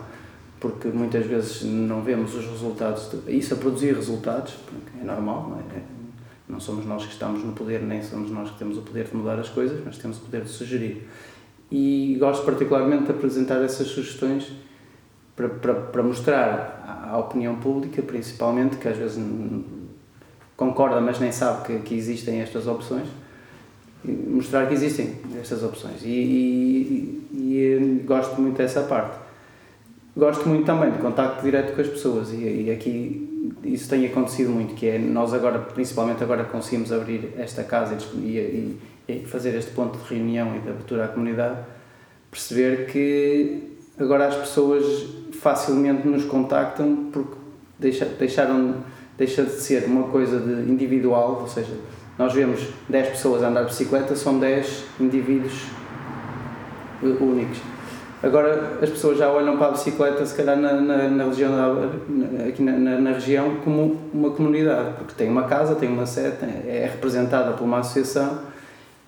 porque 0.58 0.88
muitas 0.88 1.26
vezes 1.26 1.62
não 1.62 2.02
vemos 2.02 2.34
os 2.34 2.46
resultados, 2.46 3.10
de, 3.10 3.36
isso 3.36 3.52
a 3.52 3.56
produzir 3.56 3.94
resultados, 3.94 4.54
é 5.00 5.04
normal, 5.04 5.50
não 5.50 5.58
é? 5.58 5.82
Não 6.48 6.60
somos 6.60 6.84
nós 6.86 7.04
que 7.04 7.12
estamos 7.12 7.42
no 7.42 7.52
poder, 7.52 7.82
nem 7.82 8.02
somos 8.02 8.30
nós 8.30 8.50
que 8.50 8.58
temos 8.58 8.76
o 8.76 8.82
poder 8.82 9.04
de 9.06 9.16
mudar 9.16 9.38
as 9.38 9.48
coisas, 9.48 9.80
mas 9.84 9.98
temos 9.98 10.18
o 10.18 10.20
poder 10.20 10.42
de 10.42 10.50
sugerir. 10.50 11.08
E 11.70 12.16
gosto 12.20 12.44
particularmente 12.44 13.04
de 13.04 13.10
apresentar 13.10 13.62
essas 13.62 13.88
sugestões 13.88 14.52
para, 15.34 15.48
para, 15.48 15.74
para 15.74 16.02
mostrar 16.02 17.04
à 17.10 17.18
opinião 17.18 17.56
pública, 17.56 18.00
principalmente, 18.02 18.76
que 18.76 18.86
às 18.86 18.96
vezes 18.96 19.18
concorda, 20.56 21.00
mas 21.00 21.18
nem 21.18 21.32
sabe 21.32 21.66
que, 21.66 21.78
que 21.80 21.94
existem 21.94 22.40
estas 22.40 22.66
opções, 22.66 23.08
mostrar 24.04 24.66
que 24.66 24.74
existem 24.74 25.16
estas 25.40 25.62
opções. 25.62 26.02
E, 26.02 26.08
e, 26.08 27.28
e, 27.32 28.04
gosto 28.06 28.40
muito 28.40 28.56
dessa 28.56 28.82
parte. 28.82 29.18
Gosto 30.16 30.48
muito 30.48 30.64
também 30.64 30.92
de 30.92 30.98
contacto 30.98 31.42
direto 31.42 31.74
com 31.74 31.80
as 31.80 31.88
pessoas 31.88 32.32
e, 32.32 32.36
e, 32.36 32.70
aqui 32.70 33.52
isso 33.64 33.88
tem 33.88 34.06
acontecido 34.06 34.50
muito, 34.50 34.74
que 34.74 34.86
é 34.86 34.98
nós 34.98 35.34
agora, 35.34 35.58
principalmente 35.58 36.22
agora 36.22 36.44
conseguimos 36.44 36.92
abrir 36.92 37.32
esta 37.36 37.64
casa 37.64 37.96
e, 38.14 38.78
e 39.08 39.24
fazer 39.26 39.54
este 39.56 39.72
ponto 39.72 39.98
de 39.98 40.14
reunião 40.14 40.56
e 40.56 40.60
de 40.60 40.68
abertura 40.68 41.06
à 41.06 41.08
comunidade, 41.08 41.58
perceber 42.30 42.86
que 42.86 43.76
agora 43.98 44.28
as 44.28 44.36
pessoas 44.36 44.84
facilmente 45.32 46.06
nos 46.06 46.24
contactam 46.24 47.10
porque 47.12 47.36
deixa, 47.78 48.04
deixaram, 48.04 48.76
deixa 49.16 49.44
de 49.44 49.52
ser 49.52 49.84
uma 49.84 50.08
coisa 50.08 50.38
de 50.38 50.70
individual, 50.70 51.38
ou 51.42 51.48
seja, 51.48 51.72
nós 52.18 52.32
vemos 52.32 52.60
10 52.88 53.08
pessoas 53.08 53.42
a 53.42 53.48
andar 53.48 53.62
de 53.62 53.68
bicicleta, 53.68 54.14
são 54.14 54.38
10 54.38 54.84
indivíduos 55.00 55.66
únicos. 57.02 57.58
Agora 58.22 58.78
as 58.80 58.88
pessoas 58.88 59.18
já 59.18 59.30
olham 59.30 59.58
para 59.58 59.68
a 59.68 59.70
bicicleta, 59.72 60.24
se 60.24 60.34
calhar 60.34 60.56
na, 60.56 60.80
na, 60.80 61.08
na 61.08 61.24
região, 61.24 61.52
aqui 62.48 62.62
na, 62.62 63.10
região, 63.10 63.56
como 63.62 64.00
uma 64.14 64.30
comunidade, 64.30 64.94
porque 64.96 65.12
tem 65.14 65.28
uma 65.28 65.44
casa, 65.44 65.74
tem 65.74 65.90
uma 65.90 66.06
sede, 66.06 66.38
é 66.66 66.88
representada 66.90 67.52
por 67.52 67.64
uma 67.64 67.80
associação 67.80 68.38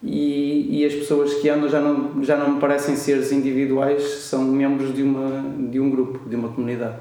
e, 0.03 0.81
e 0.81 0.85
as 0.85 0.93
pessoas 0.93 1.35
que 1.35 1.49
andam 1.49 1.69
já 1.69 1.81
não, 1.81 2.23
já 2.23 2.37
não 2.37 2.59
parecem 2.59 2.95
seres 2.95 3.33
individuais, 3.33 4.03
são 4.03 4.45
membros 4.45 4.95
de, 4.95 5.03
uma, 5.03 5.43
de 5.71 5.81
um 5.81 5.91
grupo, 5.91 6.29
de 6.29 6.37
uma 6.37 6.51
comunidade. 6.51 6.97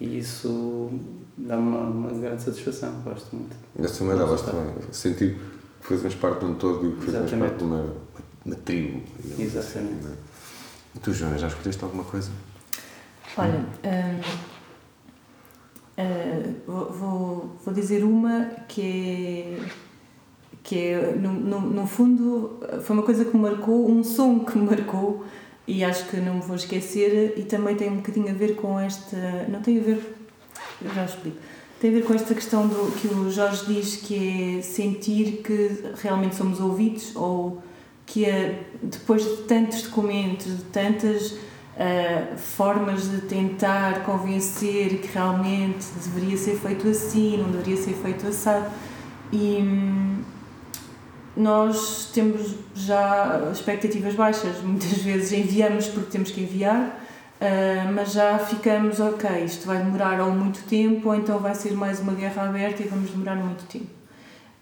E 0.00 0.18
isso 0.18 0.90
dá-me 1.38 1.68
uma, 1.68 1.80
uma, 1.80 2.10
grande 2.10 2.42
satisfação, 2.42 3.00
gosto 3.02 3.34
muito. 3.34 3.56
Essa 3.78 3.98
também 3.98 4.18
dá, 4.18 4.26
também. 4.36 4.74
Sentir 4.92 5.38
que 5.80 5.86
fazemos 5.86 6.14
parte 6.16 6.40
de 6.40 6.44
um 6.46 6.54
todo 6.54 6.86
e 6.86 6.92
que 6.96 7.06
fazemos 7.06 7.32
Exatamente. 7.32 7.50
parte 7.50 7.58
de 7.58 7.64
uma, 7.64 7.94
uma 8.44 8.54
tribo. 8.56 9.02
Assim, 9.18 9.42
Exatamente. 9.42 10.06
Assim, 10.06 10.16
e 10.94 10.98
tu, 10.98 11.12
Joana, 11.12 11.38
já 11.38 11.46
escolheste 11.46 11.82
alguma 11.82 12.04
coisa? 12.04 12.30
Olha, 13.38 13.64
hum, 13.84 14.20
hum, 15.98 16.54
vou, 16.66 17.56
vou 17.64 17.74
dizer 17.74 18.04
uma 18.04 18.50
que 18.68 18.82
é 18.82 19.86
que 20.66 20.76
é, 20.76 21.14
no, 21.14 21.32
no, 21.32 21.60
no, 21.60 21.86
fundo, 21.86 22.58
foi 22.82 22.96
uma 22.96 23.04
coisa 23.04 23.24
que 23.24 23.36
me 23.36 23.40
marcou, 23.40 23.88
um 23.88 24.02
som 24.02 24.40
que 24.40 24.58
me 24.58 24.66
marcou 24.66 25.24
e 25.66 25.84
acho 25.84 26.06
que 26.08 26.16
não 26.18 26.34
me 26.34 26.40
vou 26.40 26.56
esquecer 26.56 27.34
e 27.36 27.42
também 27.42 27.74
tem 27.74 27.90
um 27.90 27.96
bocadinho 27.96 28.30
a 28.30 28.34
ver 28.34 28.54
com 28.56 28.78
esta, 28.78 29.46
não 29.48 29.60
tem 29.60 29.78
a 29.78 29.82
ver, 29.82 30.16
eu 30.80 30.94
já 30.94 31.04
explico, 31.04 31.38
tem 31.80 31.90
a 31.90 31.94
ver 31.94 32.04
com 32.04 32.14
esta 32.14 32.34
questão 32.34 32.66
do 32.66 32.92
que 32.92 33.08
o 33.08 33.30
Jorge 33.30 33.66
diz 33.66 33.96
que 33.96 34.58
é 34.58 34.62
sentir 34.62 35.42
que 35.42 35.92
realmente 36.02 36.36
somos 36.36 36.60
ouvidos 36.60 37.14
ou 37.16 37.62
que 38.06 38.24
é, 38.24 38.62
depois 38.82 39.24
de 39.24 39.42
tantos 39.42 39.82
documentos, 39.82 40.46
de 40.46 40.62
tantas 40.64 41.32
uh, 41.32 42.36
formas 42.36 43.10
de 43.10 43.22
tentar 43.22 44.04
convencer 44.04 45.00
que 45.00 45.08
realmente 45.12 45.84
deveria 46.04 46.36
ser 46.36 46.56
feito 46.56 46.88
assim, 46.88 47.36
não 47.38 47.50
deveria 47.50 47.76
ser 47.76 47.94
feito 47.94 48.26
assado 48.28 48.70
e 49.32 49.58
hum, 49.60 50.22
nós 51.36 52.10
temos 52.14 52.54
já 52.74 53.50
expectativas 53.52 54.14
baixas. 54.14 54.60
Muitas 54.62 54.98
vezes 54.98 55.32
enviamos 55.32 55.86
porque 55.88 56.10
temos 56.10 56.30
que 56.30 56.40
enviar, 56.40 56.80
uh, 56.80 57.92
mas 57.94 58.12
já 58.12 58.38
ficamos, 58.38 58.98
ok, 58.98 59.44
isto 59.44 59.66
vai 59.66 59.78
demorar 59.78 60.20
ou 60.20 60.30
muito 60.32 60.66
tempo, 60.66 61.08
ou 61.08 61.14
então 61.14 61.38
vai 61.38 61.54
ser 61.54 61.72
mais 61.72 62.00
uma 62.00 62.14
guerra 62.14 62.48
aberta 62.48 62.82
e 62.82 62.88
vamos 62.88 63.10
demorar 63.10 63.36
muito 63.36 63.64
tempo. 63.66 63.94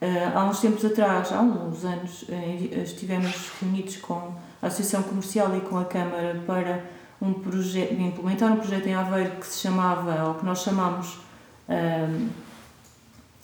Uh, 0.02 0.37
há 0.37 0.44
uns 0.44 0.60
tempos 0.60 0.84
atrás, 0.84 1.32
há 1.32 1.40
uns 1.40 1.84
anos, 1.84 2.22
uh, 2.22 2.82
estivemos 2.82 3.52
reunidos 3.60 3.96
com 3.98 4.34
a 4.60 4.66
Associação 4.66 5.02
Comercial 5.04 5.56
e 5.56 5.60
com 5.60 5.78
a 5.78 5.84
Câmara 5.84 6.42
para 6.46 6.84
um 7.22 7.32
projeto, 7.32 7.94
implementar 7.94 8.52
um 8.52 8.56
projeto 8.56 8.87
em 8.87 8.94
Aveiro 8.94 9.37
que 9.37 9.46
se 9.46 9.60
chamava, 9.60 10.24
ou 10.28 10.34
que 10.34 10.44
nós 10.44 10.62
chamamos 10.62 11.18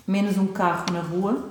Menos 0.06 0.36
um 0.36 0.48
Carro 0.48 0.86
na 0.92 1.00
Rua, 1.00 1.50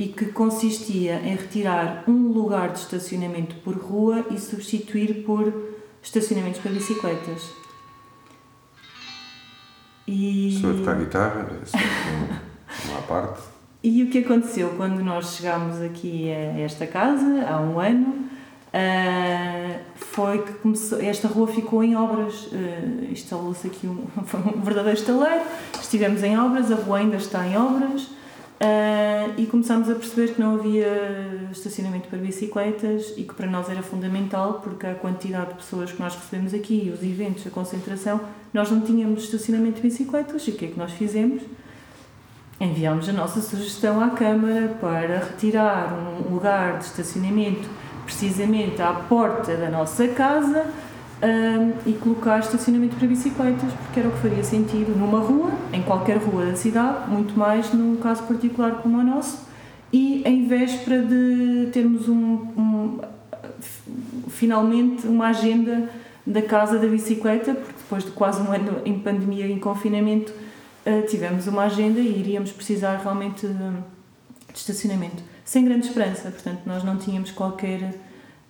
e 0.00 0.08
que 0.08 0.24
consistia 0.32 1.16
em 1.16 1.36
retirar 1.36 2.04
um 2.08 2.28
lugar 2.32 2.72
de 2.72 2.78
estacionamento 2.78 3.54
por 3.56 3.76
rua 3.76 4.24
e 4.30 4.40
substituir 4.40 5.26
por 5.26 5.52
estacionamentos 6.02 6.58
para 6.58 6.72
bicicletas. 6.72 7.50
E... 10.08 10.58
Sou 10.58 10.70
a 10.70 10.74
tocar 10.74 10.98
guitarra, 10.98 11.50
uma 12.88 12.98
à 12.98 13.02
parte. 13.02 13.42
E 13.82 14.02
o 14.02 14.10
que 14.10 14.18
aconteceu 14.18 14.74
quando 14.76 15.02
nós 15.02 15.36
chegámos 15.36 15.80
aqui 15.80 16.30
a 16.30 16.60
esta 16.60 16.86
casa, 16.86 17.46
há 17.48 17.62
um 17.62 17.80
ano, 17.80 18.08
uh, 18.74 19.80
foi 19.94 20.42
que 20.42 20.52
começou, 20.52 21.00
esta 21.00 21.26
rua 21.26 21.48
ficou 21.48 21.82
em 21.82 21.96
obras, 21.96 22.44
uh, 22.48 23.10
instalou-se 23.10 23.66
aqui 23.66 23.86
um, 23.86 24.04
um 24.54 24.60
verdadeiro 24.60 24.98
estaleiro, 24.98 25.44
estivemos 25.80 26.22
em 26.22 26.38
obras, 26.38 26.70
a 26.70 26.74
rua 26.74 26.98
ainda 26.98 27.16
está 27.16 27.46
em 27.46 27.56
obras, 27.56 28.10
Uh, 28.62 29.32
e 29.38 29.46
começámos 29.46 29.88
a 29.88 29.94
perceber 29.94 30.34
que 30.34 30.40
não 30.40 30.56
havia 30.56 31.48
estacionamento 31.50 32.08
para 32.08 32.18
bicicletas 32.18 33.14
e 33.16 33.22
que 33.22 33.32
para 33.32 33.46
nós 33.46 33.70
era 33.70 33.82
fundamental 33.82 34.60
porque 34.62 34.86
a 34.86 34.94
quantidade 34.94 35.48
de 35.48 35.54
pessoas 35.54 35.90
que 35.90 35.98
nós 35.98 36.14
recebemos 36.14 36.52
aqui, 36.52 36.92
os 36.94 37.02
eventos, 37.02 37.46
a 37.46 37.50
concentração, 37.50 38.20
nós 38.52 38.70
não 38.70 38.82
tínhamos 38.82 39.24
estacionamento 39.24 39.76
de 39.76 39.82
bicicletas 39.88 40.46
e 40.46 40.50
o 40.50 40.54
que 40.56 40.66
é 40.66 40.68
que 40.68 40.78
nós 40.78 40.92
fizemos? 40.92 41.42
Enviámos 42.60 43.08
a 43.08 43.14
nossa 43.14 43.40
sugestão 43.40 43.98
à 43.98 44.10
Câmara 44.10 44.76
para 44.78 45.20
retirar 45.20 45.94
um 45.94 46.34
lugar 46.34 46.80
de 46.80 46.84
estacionamento 46.84 47.66
precisamente 48.04 48.82
à 48.82 48.92
porta 48.92 49.56
da 49.56 49.70
nossa 49.70 50.06
casa 50.08 50.66
um, 51.22 51.90
e 51.90 51.92
colocar 51.94 52.38
estacionamento 52.38 52.96
para 52.96 53.06
bicicletas, 53.06 53.72
porque 53.72 54.00
era 54.00 54.08
o 54.08 54.12
que 54.12 54.18
faria 54.18 54.42
sentido 54.42 54.96
numa 54.98 55.20
rua, 55.20 55.50
em 55.72 55.82
qualquer 55.82 56.16
rua 56.16 56.46
da 56.46 56.56
cidade, 56.56 57.10
muito 57.10 57.38
mais 57.38 57.72
num 57.72 57.96
caso 57.96 58.22
particular 58.24 58.82
como 58.82 58.98
o 58.98 59.02
nosso, 59.02 59.46
e 59.92 60.22
em 60.24 60.46
véspera 60.46 61.02
de 61.02 61.68
termos 61.72 62.08
um, 62.08 62.14
um 62.56 62.98
finalmente 64.28 65.06
uma 65.06 65.28
agenda 65.28 65.90
da 66.26 66.42
casa 66.42 66.78
da 66.78 66.86
bicicleta, 66.86 67.54
porque 67.54 67.72
depois 67.72 68.04
de 68.04 68.10
quase 68.12 68.40
um 68.40 68.52
ano 68.52 68.80
em 68.84 68.98
pandemia 68.98 69.46
e 69.46 69.52
em 69.52 69.58
confinamento, 69.58 70.32
uh, 70.86 71.06
tivemos 71.08 71.46
uma 71.46 71.64
agenda 71.64 71.98
e 71.98 72.18
iríamos 72.18 72.52
precisar 72.52 72.96
realmente 72.98 73.46
de, 73.46 73.52
de 73.52 74.58
estacionamento. 74.58 75.22
Sem 75.44 75.64
grande 75.64 75.86
esperança, 75.88 76.30
portanto, 76.30 76.60
nós 76.64 76.84
não 76.84 76.96
tínhamos 76.96 77.32
qualquer 77.32 77.94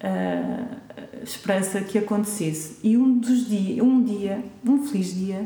uh, 0.02 1.22
esperança 1.22 1.80
que 1.80 1.98
acontecesse. 1.98 2.78
E 2.82 2.96
um 2.96 3.18
dos 3.18 3.48
dias, 3.48 3.84
um 3.84 4.02
dia, 4.02 4.42
um 4.66 4.86
feliz 4.86 5.14
dia, 5.14 5.44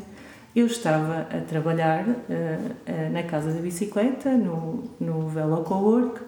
eu 0.55 0.67
estava 0.67 1.27
a 1.31 1.40
trabalhar 1.40 2.05
uh, 2.07 3.12
na 3.12 3.23
casa 3.25 3.53
da 3.53 3.61
bicicleta, 3.61 4.31
no, 4.33 4.85
no 5.01 5.29
Velo 5.29 5.64
Cowork, 5.64 6.21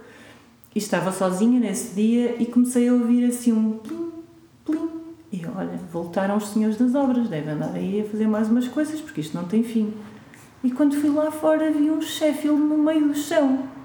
e 0.75 0.79
estava 0.79 1.13
sozinha 1.13 1.59
nesse 1.59 1.95
dia 1.95 2.37
e 2.39 2.47
comecei 2.47 2.89
a 2.89 2.93
ouvir 2.93 3.25
assim 3.25 3.53
um 3.53 3.79
plim, 3.79 4.13
plim. 4.65 4.91
E 5.33 5.43
olha, 5.57 5.79
voltaram 5.93 6.37
os 6.37 6.49
senhores 6.49 6.77
das 6.77 6.95
obras, 6.95 7.29
devem 7.29 7.55
andar 7.55 7.73
aí 7.75 8.01
a 8.01 8.05
fazer 8.05 8.27
mais 8.27 8.49
umas 8.49 8.69
coisas, 8.69 9.01
porque 9.01 9.21
isto 9.21 9.37
não 9.37 9.45
tem 9.45 9.63
fim. 9.63 9.95
E 10.63 10.71
quando 10.71 11.01
fui 11.01 11.11
lá 11.11 11.31
fora 11.31 11.71
vi 11.71 11.91
um 11.91 12.03
Sheffield 12.03 12.61
no 12.61 12.79
meio 12.79 13.09
do 13.09 13.15
chão. 13.15 13.61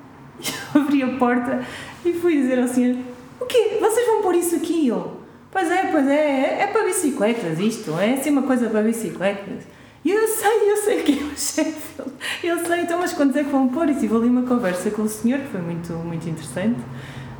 E 0.41 0.77
abri 0.77 1.03
a 1.03 1.17
porta 1.17 1.63
e 2.03 2.13
fui 2.13 2.41
dizer 2.41 2.57
ao 2.57 2.67
senhor: 2.67 2.97
O 3.41 3.45
quê? 3.45 3.77
Vocês 3.79 4.05
vão 4.05 4.21
pôr 4.21 4.35
isso 4.35 4.55
aqui? 4.55 4.87
Eu, 4.87 5.21
Pois 5.51 5.69
é, 5.69 5.87
pois 5.91 6.07
é, 6.07 6.61
é, 6.61 6.67
para 6.67 6.85
bicicletas 6.85 7.59
isto, 7.59 7.91
é 7.99 8.13
assim 8.13 8.29
uma 8.29 8.43
coisa 8.43 8.69
para 8.69 8.81
bicicletas. 8.81 9.63
E 10.03 10.09
eu 10.09 10.25
sei, 10.25 10.71
eu 10.71 10.77
sei 10.77 11.03
que 11.03 11.19
é 11.19 11.23
o 11.23 11.37
chefe, 11.37 12.01
eu 12.41 12.65
sei, 12.65 12.81
então, 12.81 12.99
mas 12.99 13.11
quando 13.11 13.35
é 13.37 13.43
que 13.43 13.49
vão 13.49 13.67
pôr? 13.67 13.89
E 13.89 13.95
tive 13.95 14.15
ali 14.15 14.29
uma 14.29 14.43
conversa 14.43 14.89
com 14.89 15.01
o 15.01 15.09
senhor, 15.09 15.39
que 15.41 15.49
foi 15.49 15.61
muito, 15.61 15.91
muito 15.93 16.27
interessante, 16.27 16.79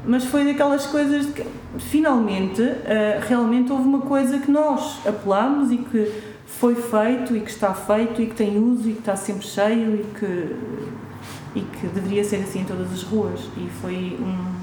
mas 0.06 0.26
foi 0.26 0.44
daquelas 0.44 0.86
coisas 0.86 1.26
que, 1.28 1.44
finalmente, 1.80 2.62
uh, 2.62 3.26
realmente 3.28 3.72
houve 3.72 3.86
uma 3.86 4.02
coisa 4.02 4.40
que 4.40 4.52
nós 4.52 5.00
apelámos 5.08 5.72
e 5.72 5.78
que 5.78 6.12
foi 6.46 6.76
feito 6.76 7.36
e 7.36 7.40
que 7.40 7.50
está 7.50 7.74
feito 7.74 8.22
e 8.22 8.28
que 8.28 8.36
tem 8.36 8.60
uso 8.60 8.90
e 8.90 8.94
que 8.94 9.00
está 9.00 9.16
sempre 9.16 9.48
cheio 9.48 9.96
e 9.96 10.20
que, 10.20 10.56
e 11.56 11.62
que 11.62 11.88
deveria 11.88 12.26
ser 12.26 12.38
assim 12.38 12.60
em 12.60 12.66
todas 12.66 12.92
as 12.92 13.04
ruas. 13.04 13.40
E 13.56 13.70
foi 13.82 14.18
um 14.20 14.61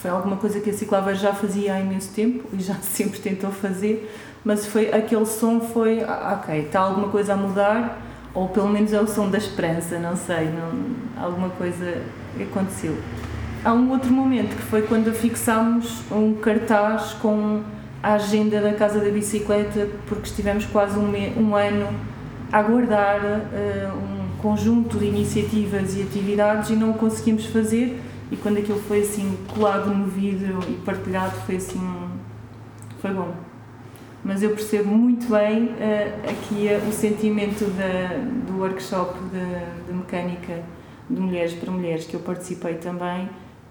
foi 0.00 0.10
alguma 0.10 0.36
coisa 0.36 0.60
que 0.60 0.70
a 0.70 0.72
Ciclava 0.72 1.14
já 1.14 1.32
fazia 1.32 1.74
há 1.74 1.80
imenso 1.80 2.12
tempo 2.14 2.44
e 2.52 2.62
já 2.62 2.74
sempre 2.82 3.18
tentou 3.18 3.50
fazer, 3.50 4.10
mas 4.44 4.66
foi 4.66 4.92
aquele 4.92 5.26
som 5.26 5.60
foi, 5.60 6.02
ah, 6.02 6.40
ok, 6.40 6.60
está 6.60 6.80
alguma 6.80 7.08
coisa 7.08 7.34
a 7.34 7.36
mudar, 7.36 8.00
ou 8.34 8.48
pelo 8.48 8.68
menos 8.68 8.92
é 8.92 9.00
o 9.00 9.06
som 9.06 9.28
da 9.28 9.38
esperança, 9.38 9.98
não 9.98 10.16
sei, 10.16 10.50
não, 10.50 11.22
alguma 11.22 11.50
coisa 11.50 12.02
aconteceu. 12.40 12.96
Há 13.64 13.72
um 13.72 13.90
outro 13.90 14.12
momento 14.12 14.54
que 14.54 14.62
foi 14.62 14.82
quando 14.82 15.12
fixámos 15.12 16.02
um 16.12 16.34
cartaz 16.34 17.14
com 17.14 17.62
a 18.00 18.14
agenda 18.14 18.60
da 18.60 18.72
Casa 18.74 19.00
da 19.00 19.10
Bicicleta, 19.10 19.88
porque 20.06 20.28
estivemos 20.28 20.64
quase 20.66 20.96
um, 20.96 21.12
um 21.36 21.56
ano 21.56 21.88
a 22.52 22.58
aguardar 22.58 23.20
uh, 23.20 23.96
um 23.96 24.40
conjunto 24.40 24.98
de 24.98 25.06
iniciativas 25.06 25.96
e 25.96 26.02
atividades 26.02 26.70
e 26.70 26.74
não 26.74 26.90
o 26.90 26.94
conseguimos 26.94 27.46
fazer. 27.46 28.00
E 28.30 28.36
quando 28.36 28.58
aquilo 28.58 28.78
foi 28.80 29.00
assim 29.00 29.36
colado 29.54 29.92
no 29.92 30.06
vidro 30.06 30.58
e 30.68 30.74
partilhado, 30.84 31.34
foi 31.46 31.56
assim. 31.56 31.80
foi 33.00 33.10
bom. 33.12 33.34
Mas 34.24 34.42
eu 34.42 34.50
percebo 34.50 34.90
muito 34.90 35.28
bem 35.28 35.66
uh, 35.66 36.30
aqui 36.30 36.68
uh, 36.68 36.88
o 36.88 36.92
sentimento 36.92 37.64
da, 37.76 38.18
do 38.46 38.58
workshop 38.58 39.18
de, 39.30 39.86
de 39.86 39.92
mecânica 39.96 40.62
de 41.08 41.20
mulheres 41.20 41.54
para 41.54 41.70
mulheres 41.70 42.04
que 42.04 42.14
eu 42.14 42.20
participei 42.20 42.74
também 42.74 43.28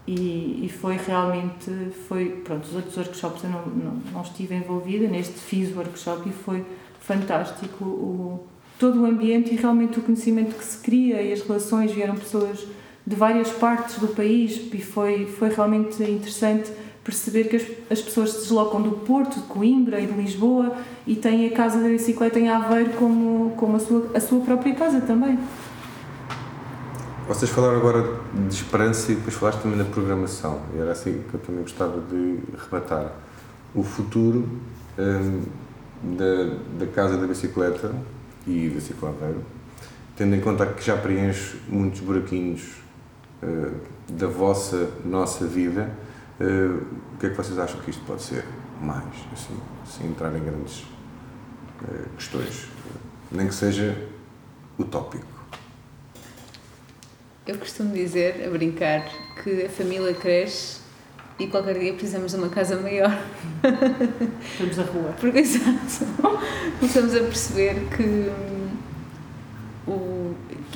e, 0.08 0.64
e, 0.64 0.68
foi 0.70 0.96
realmente, 0.96 1.70
foi, 2.08 2.30
pronto, 2.42 2.64
os 2.64 2.74
outros 2.74 2.96
workshops 2.96 3.44
eu 3.44 3.50
não, 3.50 3.66
não, 3.66 4.02
não, 4.10 4.22
estive 4.22 4.54
envolvida, 4.54 5.06
neste 5.06 5.34
fiz 5.34 5.70
o 5.70 5.76
workshop 5.76 6.26
e 6.26 6.32
foi 6.32 6.64
fantástico 6.98 7.84
o, 7.84 8.46
todo 8.78 9.02
o 9.02 9.04
ambiente 9.04 9.52
e 9.52 9.56
realmente 9.56 9.98
o 9.98 10.02
conhecimento 10.02 10.56
que 10.56 10.64
se 10.64 10.78
cria 10.78 11.20
e 11.20 11.30
as 11.30 11.42
relações, 11.42 11.92
vieram 11.92 12.16
pessoas 12.16 12.66
de 13.08 13.16
várias 13.16 13.50
partes 13.50 13.98
do 13.98 14.08
país 14.08 14.60
e 14.70 14.82
foi, 14.82 15.24
foi 15.24 15.48
realmente 15.48 16.02
interessante 16.02 16.70
perceber 17.02 17.44
que 17.44 17.56
as, 17.56 17.62
as 17.90 18.02
pessoas 18.02 18.32
se 18.32 18.40
deslocam 18.40 18.82
do 18.82 18.90
Porto, 18.90 19.40
de 19.40 19.46
Coimbra 19.46 19.98
e 19.98 20.06
de 20.06 20.12
Lisboa 20.12 20.76
e 21.06 21.16
têm 21.16 21.46
a 21.46 21.52
Casa 21.52 21.80
da 21.80 21.88
Bicicleta 21.88 22.38
em 22.38 22.50
Aveiro 22.50 22.90
como, 22.98 23.52
como 23.56 23.76
a, 23.76 23.78
sua, 23.78 24.10
a 24.14 24.20
sua 24.20 24.40
própria 24.42 24.74
casa 24.74 25.00
também. 25.00 25.38
Vocês 27.26 27.50
falaram 27.50 27.78
agora 27.78 28.20
de 28.46 28.54
esperança 28.54 29.10
e 29.10 29.14
depois 29.14 29.34
falaste 29.34 29.62
também 29.62 29.78
da 29.78 29.84
programação. 29.86 30.60
E 30.76 30.78
era 30.78 30.92
assim 30.92 31.22
que 31.30 31.34
eu 31.34 31.40
também 31.40 31.62
gostava 31.62 32.02
de 32.10 32.40
rematar. 32.62 33.12
O 33.74 33.82
futuro 33.82 34.46
hum, 34.98 35.42
da, 36.02 36.84
da 36.84 36.86
Casa 36.92 37.16
da 37.16 37.26
Bicicleta 37.26 37.94
e 38.46 38.68
da 38.68 38.80
Ciclaveiro, 38.80 39.42
tendo 40.14 40.34
em 40.34 40.40
conta 40.40 40.66
que 40.66 40.84
já 40.84 40.96
preenche 40.96 41.56
muitos 41.68 42.00
buraquinhos 42.00 42.86
uh, 43.42 43.80
da 44.08 44.26
vossa, 44.26 44.90
nossa 45.04 45.46
vida, 45.46 45.90
uh, 46.40 46.86
o 47.14 47.18
que 47.18 47.26
é 47.26 47.30
que 47.30 47.36
vocês 47.36 47.58
acham 47.58 47.80
que 47.80 47.90
isto 47.90 48.04
pode 48.04 48.22
ser 48.22 48.44
mais, 48.80 49.04
assim, 49.32 49.58
sem 49.84 50.06
entrar 50.08 50.34
em 50.36 50.42
grandes 50.42 50.82
uh, 51.82 52.08
questões? 52.16 52.68
Nem 53.30 53.46
que 53.46 53.54
seja 53.54 54.08
utópico. 54.78 55.26
Eu 57.46 57.58
costumo 57.58 57.94
dizer, 57.94 58.46
a 58.46 58.50
brincar, 58.50 59.08
que 59.42 59.64
a 59.64 59.68
família 59.68 60.12
cresce 60.14 60.80
e 61.38 61.46
qualquer 61.46 61.78
dia 61.78 61.92
precisamos 61.92 62.32
de 62.32 62.38
uma 62.38 62.48
casa 62.48 62.76
maior. 62.76 63.16
Estamos 64.52 64.78
a 64.78 64.82
rua. 64.82 65.14
Porque, 65.18 65.38
exato, 65.40 66.04
começamos 66.78 67.14
a 67.14 67.20
perceber 67.20 67.88
que 67.96 68.02
hum, 68.02 68.68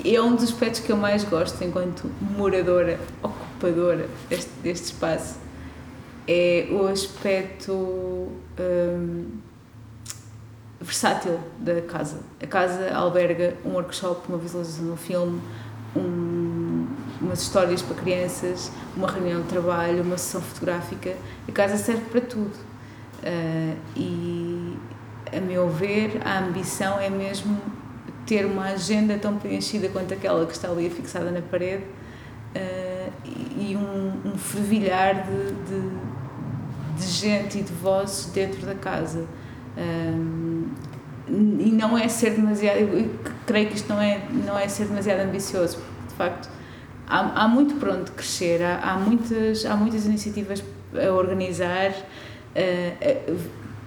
é 0.05 0.21
um 0.21 0.35
dos 0.35 0.45
aspectos 0.45 0.81
que 0.81 0.91
eu 0.91 0.97
mais 0.97 1.25
gosto 1.25 1.63
enquanto 1.63 2.11
moradora, 2.21 2.99
ocupadora 3.23 4.09
deste, 4.29 4.51
deste 4.63 4.85
espaço, 4.87 5.39
é 6.27 6.69
o 6.71 6.87
aspecto 6.87 7.73
hum, 8.59 9.27
versátil 10.81 11.39
da 11.59 11.81
casa. 11.83 12.21
A 12.43 12.47
casa 12.47 12.95
alberga 12.95 13.55
um 13.65 13.73
workshop, 13.73 14.29
uma 14.29 14.39
visualização 14.39 14.85
de 14.85 14.91
um 14.91 14.97
filme, 14.97 15.41
um, 15.97 16.87
umas 17.21 17.43
histórias 17.43 17.83
para 17.83 17.97
crianças, 17.97 18.73
uma 18.97 19.11
reunião 19.11 19.43
de 19.43 19.49
trabalho, 19.49 20.03
uma 20.03 20.17
sessão 20.17 20.41
fotográfica. 20.41 21.15
A 21.49 21.53
casa 21.53 21.77
serve 21.77 22.03
para 22.07 22.21
tudo. 22.21 22.55
Uh, 23.23 23.77
e, 23.97 24.77
a 25.37 25.41
meu 25.41 25.69
ver, 25.69 26.21
a 26.25 26.41
ambição 26.41 26.99
é 26.99 27.09
mesmo 27.09 27.61
ter 28.33 28.47
uma 28.47 28.69
agenda 28.69 29.19
tão 29.19 29.37
preenchida 29.37 29.91
quanto 29.91 30.15
aquela 30.15 30.47
que 30.47 30.53
está 30.53 30.71
ali 30.71 30.89
fixada 30.89 31.31
na 31.31 31.43
parede 31.43 31.85
uh, 32.57 33.13
e 33.27 33.77
um, 33.77 34.31
um 34.31 34.39
fervilhar 34.39 35.27
de, 35.27 35.53
de, 35.69 36.97
de, 36.97 37.07
gente 37.07 37.59
e 37.59 37.63
de 37.63 37.73
vozes 37.75 38.33
dentro 38.33 38.65
da 38.65 38.75
casa. 38.75 39.27
Um, 39.77 40.67
e 41.29 41.71
não 41.71 41.97
é 41.97 42.09
ser 42.09 42.31
demasiado, 42.31 42.79
eu 42.79 43.11
creio 43.47 43.69
que 43.69 43.77
isto 43.77 43.91
não 43.91 44.01
é, 44.01 44.23
não 44.47 44.59
é 44.59 44.67
ser 44.67 44.87
demasiado 44.87 45.21
ambicioso, 45.21 45.77
porque 45.77 46.09
de 46.09 46.15
facto 46.15 46.49
há, 47.07 47.45
há 47.45 47.49
muito 47.49 47.75
por 47.75 47.91
onde 47.91 48.11
crescer, 48.13 48.63
há, 48.63 48.79
há, 48.79 48.97
muitas, 48.97 49.67
há 49.67 49.77
muitas 49.77 50.07
iniciativas 50.07 50.65
a 50.95 51.13
organizar, 51.13 51.91
uh, 51.91 53.39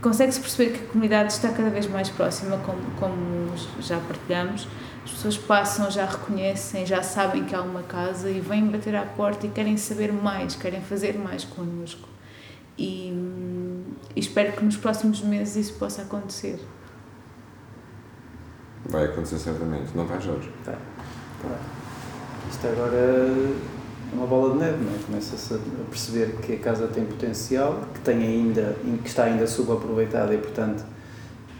consegue-se 0.05 0.39
perceber 0.39 0.77
que 0.77 0.83
a 0.83 0.87
comunidade 0.87 1.33
está 1.33 1.49
cada 1.49 1.71
vez 1.71 1.87
mais 1.87 2.09
próxima, 2.09 2.59
como, 2.59 2.79
como 2.99 3.51
já 3.81 3.99
partilhamos, 3.99 4.67
as 5.03 5.09
pessoas 5.09 5.35
passam, 5.35 5.89
já 5.89 6.05
reconhecem, 6.05 6.85
já 6.85 7.01
sabem 7.01 7.43
que 7.43 7.55
há 7.55 7.61
uma 7.63 7.81
casa 7.81 8.29
e 8.29 8.39
vêm 8.39 8.67
bater 8.67 8.95
à 8.95 9.01
porta 9.01 9.47
e 9.47 9.49
querem 9.49 9.77
saber 9.77 10.13
mais, 10.13 10.55
querem 10.55 10.79
fazer 10.79 11.17
mais 11.17 11.43
connosco. 11.43 12.07
E, 12.77 13.09
e 14.15 14.19
espero 14.19 14.53
que 14.53 14.63
nos 14.63 14.77
próximos 14.77 15.21
meses 15.21 15.69
isso 15.69 15.79
possa 15.79 16.03
acontecer. 16.03 16.59
Vai 18.87 19.05
acontecer 19.05 19.39
certamente, 19.39 19.89
não 19.95 20.05
vai, 20.05 20.21
Jorge? 20.21 20.51
Tá. 20.63 20.73
tá. 21.41 21.57
Isto 22.51 22.67
agora 22.67 23.55
é 24.11 24.15
uma 24.15 24.27
bola 24.27 24.53
de 24.53 24.59
neve, 24.59 24.83
não 24.83 24.93
é? 24.93 24.97
Começa-se 25.05 25.53
a 25.53 25.57
perceber 25.89 26.35
que 26.41 26.53
a 26.53 26.59
casa 26.59 26.87
tem 26.87 27.05
potencial, 27.05 27.81
que, 27.93 27.99
tem 28.01 28.21
ainda, 28.21 28.75
que 29.01 29.07
está 29.07 29.23
ainda 29.23 29.47
subaproveitada 29.47 30.33
e, 30.33 30.37
portanto, 30.37 30.85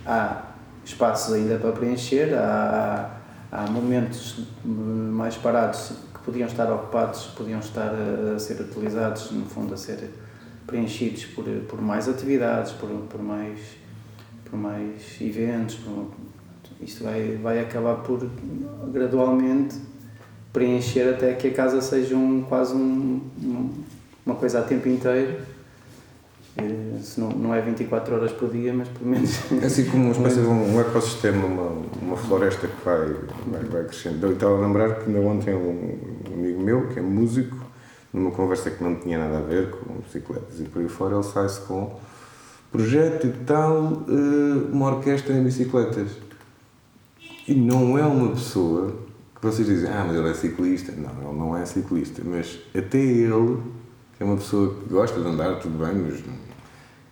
há 0.06 0.52
espaços 0.84 1.34
ainda 1.34 1.58
para 1.58 1.72
preencher, 1.72 2.34
há, 2.34 3.18
há 3.52 3.70
momentos 3.70 4.48
mais 4.64 5.36
parados 5.36 5.94
que 6.14 6.20
podiam 6.20 6.48
estar 6.48 6.72
ocupados, 6.72 7.26
podiam 7.38 7.60
estar 7.60 7.92
a, 7.94 8.38
ser 8.40 8.62
utilizados, 8.62 9.32
no 9.32 9.46
fundo, 9.46 9.74
a 9.74 9.78
ser 9.78 10.12
preenchidos 10.68 11.26
por, 11.26 11.46
por 11.68 11.82
mais 11.82 12.08
atividades, 12.08 12.72
por, 12.74 12.90
por, 12.90 13.22
mais, 13.22 13.60
por 14.50 14.58
mais 14.58 15.20
eventos, 15.20 15.76
por, 15.76 16.12
isto 16.82 17.04
vai, 17.04 17.38
vai 17.42 17.60
acabar 17.60 17.96
por 17.98 18.30
gradualmente 18.92 19.76
preencher 20.56 21.10
até 21.10 21.34
que 21.34 21.50
a 21.50 21.54
casa 21.54 21.82
seja 21.82 22.16
um, 22.16 22.42
quase 22.44 22.74
um, 22.74 23.20
uma 24.26 24.36
coisa 24.36 24.60
a 24.60 24.62
tempo 24.64 24.88
inteiro. 24.88 25.36
Eh, 26.58 27.00
se 27.02 27.20
não, 27.20 27.30
não 27.32 27.54
é 27.54 27.60
24 27.60 28.16
horas 28.16 28.32
por 28.32 28.50
dia, 28.50 28.74
mas 28.74 28.88
pelo 28.88 29.10
menos. 29.10 29.38
É 29.62 29.66
assim 29.66 29.84
como 29.86 30.06
uma 30.06 30.12
espécie 30.14 30.40
de 30.40 30.48
um, 30.48 30.76
um 30.76 30.80
ecossistema, 30.80 31.46
uma, 31.46 31.86
uma 32.02 32.16
floresta 32.16 32.68
que 32.68 32.86
vai, 32.86 33.14
vai, 33.48 33.64
vai 33.66 33.84
crescendo. 33.84 34.26
Eu 34.26 34.34
estava 34.34 34.56
a 34.56 34.66
lembrar 34.66 34.96
que 34.96 35.08
ainda 35.08 35.20
ontem 35.20 35.54
um 35.54 36.34
amigo 36.34 36.62
meu, 36.62 36.88
que 36.88 37.00
é 37.00 37.02
músico, 37.02 37.58
numa 38.14 38.32
conversa 38.32 38.72
que 38.72 38.82
não 38.82 38.96
tinha 38.96 39.20
nada 39.20 39.40
a 39.40 39.42
ver 39.42 39.72
com 39.72 39.96
bicicletas 39.96 40.62
e 40.62 40.64
por 40.64 40.82
aí 40.82 40.88
fora, 40.88 41.16
ele 41.16 41.24
sai-se 41.24 41.60
com 41.62 42.00
projeto 42.72 43.28
e 43.28 43.32
tal, 43.46 44.06
eh, 44.08 44.72
uma 44.72 44.96
orquestra 44.96 45.34
em 45.34 45.44
bicicletas. 45.44 46.12
E 47.46 47.54
não 47.54 47.98
é 47.98 48.06
uma 48.06 48.30
pessoa 48.30 48.96
que 49.36 49.42
vocês 49.42 49.68
dizem, 49.68 49.90
ah, 49.90 50.06
mas 50.08 50.16
ele 50.16 50.30
é 50.30 50.34
ciclista. 50.34 50.92
Não, 50.92 51.30
ele 51.30 51.40
não 51.40 51.58
é 51.58 51.66
ciclista, 51.66 52.22
mas 52.26 52.60
até 52.76 52.98
ele, 52.98 53.62
que 54.18 54.24
é 54.24 54.26
uma 54.26 54.38
pessoa 54.38 54.76
que 54.76 54.90
gosta 54.90 55.20
de 55.20 55.28
andar, 55.28 55.60
tudo 55.60 55.78
bem, 55.78 55.96
mas 55.96 56.24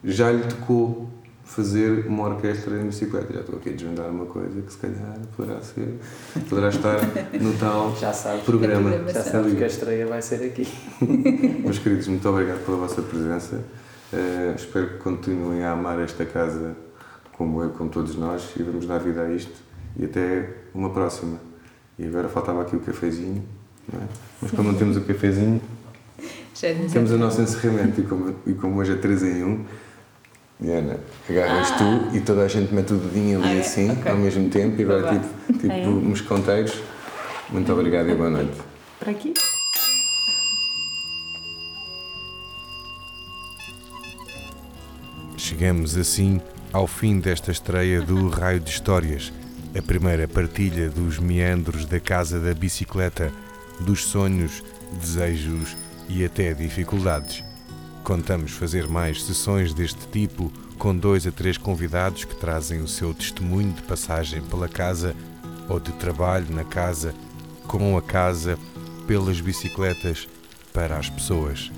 já 0.03 0.31
lhe 0.31 0.43
tocou 0.43 1.09
fazer 1.43 2.07
uma 2.07 2.29
orquestra 2.29 2.79
em 2.79 2.85
bicicleta. 2.85 3.33
Já 3.33 3.41
estou 3.41 3.57
aqui 3.57 3.69
a 3.69 3.71
desvendar 3.73 4.09
uma 4.09 4.25
coisa 4.25 4.61
que 4.61 4.71
se 4.71 4.77
calhar 4.77 5.19
poderá 5.35 5.61
ser, 5.61 5.99
poderá 6.49 6.69
estar 6.69 6.99
no 7.39 7.53
tal 7.57 7.95
já 7.99 8.13
sabes, 8.13 8.43
programa. 8.43 8.91
Já 9.11 9.23
sabes 9.23 9.53
que 9.53 9.63
a 9.63 9.67
estreia 9.67 10.07
vai 10.07 10.21
ser 10.21 10.43
aqui. 10.45 10.67
Meus 11.61 11.79
queridos, 11.79 12.07
muito 12.07 12.27
obrigado 12.27 12.65
pela 12.65 12.77
vossa 12.77 13.01
presença. 13.01 13.63
Uh, 14.11 14.55
espero 14.55 14.89
que 14.89 14.97
continuem 14.97 15.63
a 15.63 15.71
amar 15.71 15.99
esta 15.99 16.25
casa 16.25 16.75
como 17.37 17.63
eu, 17.63 17.71
como 17.71 17.89
todos 17.89 18.15
nós, 18.15 18.51
e 18.57 18.63
vamos 18.63 18.85
dar 18.85 18.99
vida 18.99 19.23
a 19.23 19.31
isto 19.31 19.53
e 19.97 20.05
até 20.05 20.49
uma 20.73 20.91
próxima. 20.91 21.37
E 21.97 22.07
agora 22.07 22.27
faltava 22.27 22.61
aqui 22.61 22.75
o 22.75 22.79
cafezinho, 22.79 23.43
é? 23.93 23.97
mas 24.41 24.51
como 24.51 24.71
não 24.71 24.77
temos 24.77 24.97
o 24.97 25.01
cafezinho, 25.01 25.61
temos 26.91 27.11
o 27.11 27.17
nosso 27.17 27.41
encerramento 27.41 28.01
e 28.01 28.03
como, 28.03 28.35
e 28.47 28.53
como 28.53 28.79
hoje 28.79 28.93
é 28.93 28.95
3 28.95 29.23
em 29.23 29.43
1, 29.43 29.65
Diana, 30.59 30.99
agarras 31.29 31.71
ah. 31.71 31.77
tu 31.77 32.17
e 32.17 32.21
toda 32.21 32.43
a 32.43 32.47
gente 32.47 32.73
mete 32.73 32.93
o 32.93 32.97
dedinho 32.97 33.39
ali 33.39 33.49
ah, 33.49 33.55
é? 33.55 33.59
assim 33.59 33.91
okay. 33.91 34.11
ao 34.11 34.17
mesmo 34.17 34.49
tempo 34.49 34.79
e 34.79 34.83
agora 34.83 35.19
tipo, 35.19 35.53
tipo 35.59 35.73
é. 35.73 35.87
uns 35.87 36.21
conteiros. 36.21 36.81
Muito 37.49 37.71
obrigado 37.71 38.09
e 38.09 38.15
boa 38.15 38.29
noite. 38.29 38.53
Para 38.99 39.11
aqui? 39.11 39.33
Chegamos 45.37 45.97
assim 45.97 46.41
ao 46.71 46.87
fim 46.87 47.19
desta 47.19 47.51
estreia 47.51 48.01
do 48.01 48.29
Raio 48.29 48.59
de 48.59 48.69
Histórias 48.71 49.31
a 49.75 49.81
primeira 49.81 50.27
partilha 50.27 50.89
dos 50.89 51.17
meandros 51.17 51.85
da 51.85 51.99
casa 51.99 52.39
da 52.39 52.53
bicicleta, 52.53 53.31
dos 53.79 54.05
sonhos, 54.05 54.63
desejos 54.99 55.75
e 56.07 56.23
até 56.23 56.53
dificuldades. 56.53 57.43
Contamos 58.03 58.51
fazer 58.51 58.87
mais 58.87 59.23
sessões 59.23 59.73
deste 59.73 60.07
tipo 60.07 60.51
com 60.77 60.95
dois 60.95 61.25
a 61.25 61.31
três 61.31 61.57
convidados 61.57 62.25
que 62.25 62.35
trazem 62.35 62.81
o 62.81 62.87
seu 62.87 63.13
testemunho 63.13 63.71
de 63.71 63.81
passagem 63.83 64.41
pela 64.41 64.67
casa 64.67 65.15
ou 65.67 65.79
de 65.79 65.91
trabalho 65.93 66.53
na 66.53 66.63
casa, 66.63 67.15
com 67.67 67.97
a 67.97 68.01
casa, 68.01 68.59
pelas 69.07 69.39
bicicletas, 69.39 70.27
para 70.71 70.97
as 70.97 71.09
pessoas. 71.09 71.71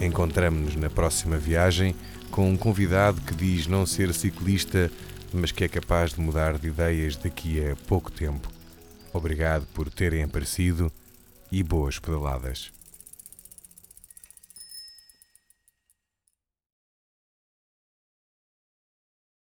Encontramos-nos 0.00 0.76
na 0.76 0.88
próxima 0.88 1.36
viagem 1.36 1.94
com 2.30 2.48
um 2.48 2.56
convidado 2.56 3.20
que 3.22 3.34
diz 3.34 3.66
não 3.66 3.84
ser 3.84 4.14
ciclista, 4.14 4.90
mas 5.32 5.52
que 5.52 5.64
é 5.64 5.68
capaz 5.68 6.12
de 6.12 6.20
mudar 6.20 6.58
de 6.58 6.68
ideias 6.68 7.16
daqui 7.16 7.60
a 7.66 7.76
pouco 7.86 8.10
tempo. 8.10 8.48
Obrigado 9.12 9.66
por 9.74 9.90
terem 9.90 10.22
aparecido 10.22 10.92
e 11.50 11.62
boas 11.62 11.98
pedaladas. 11.98 12.77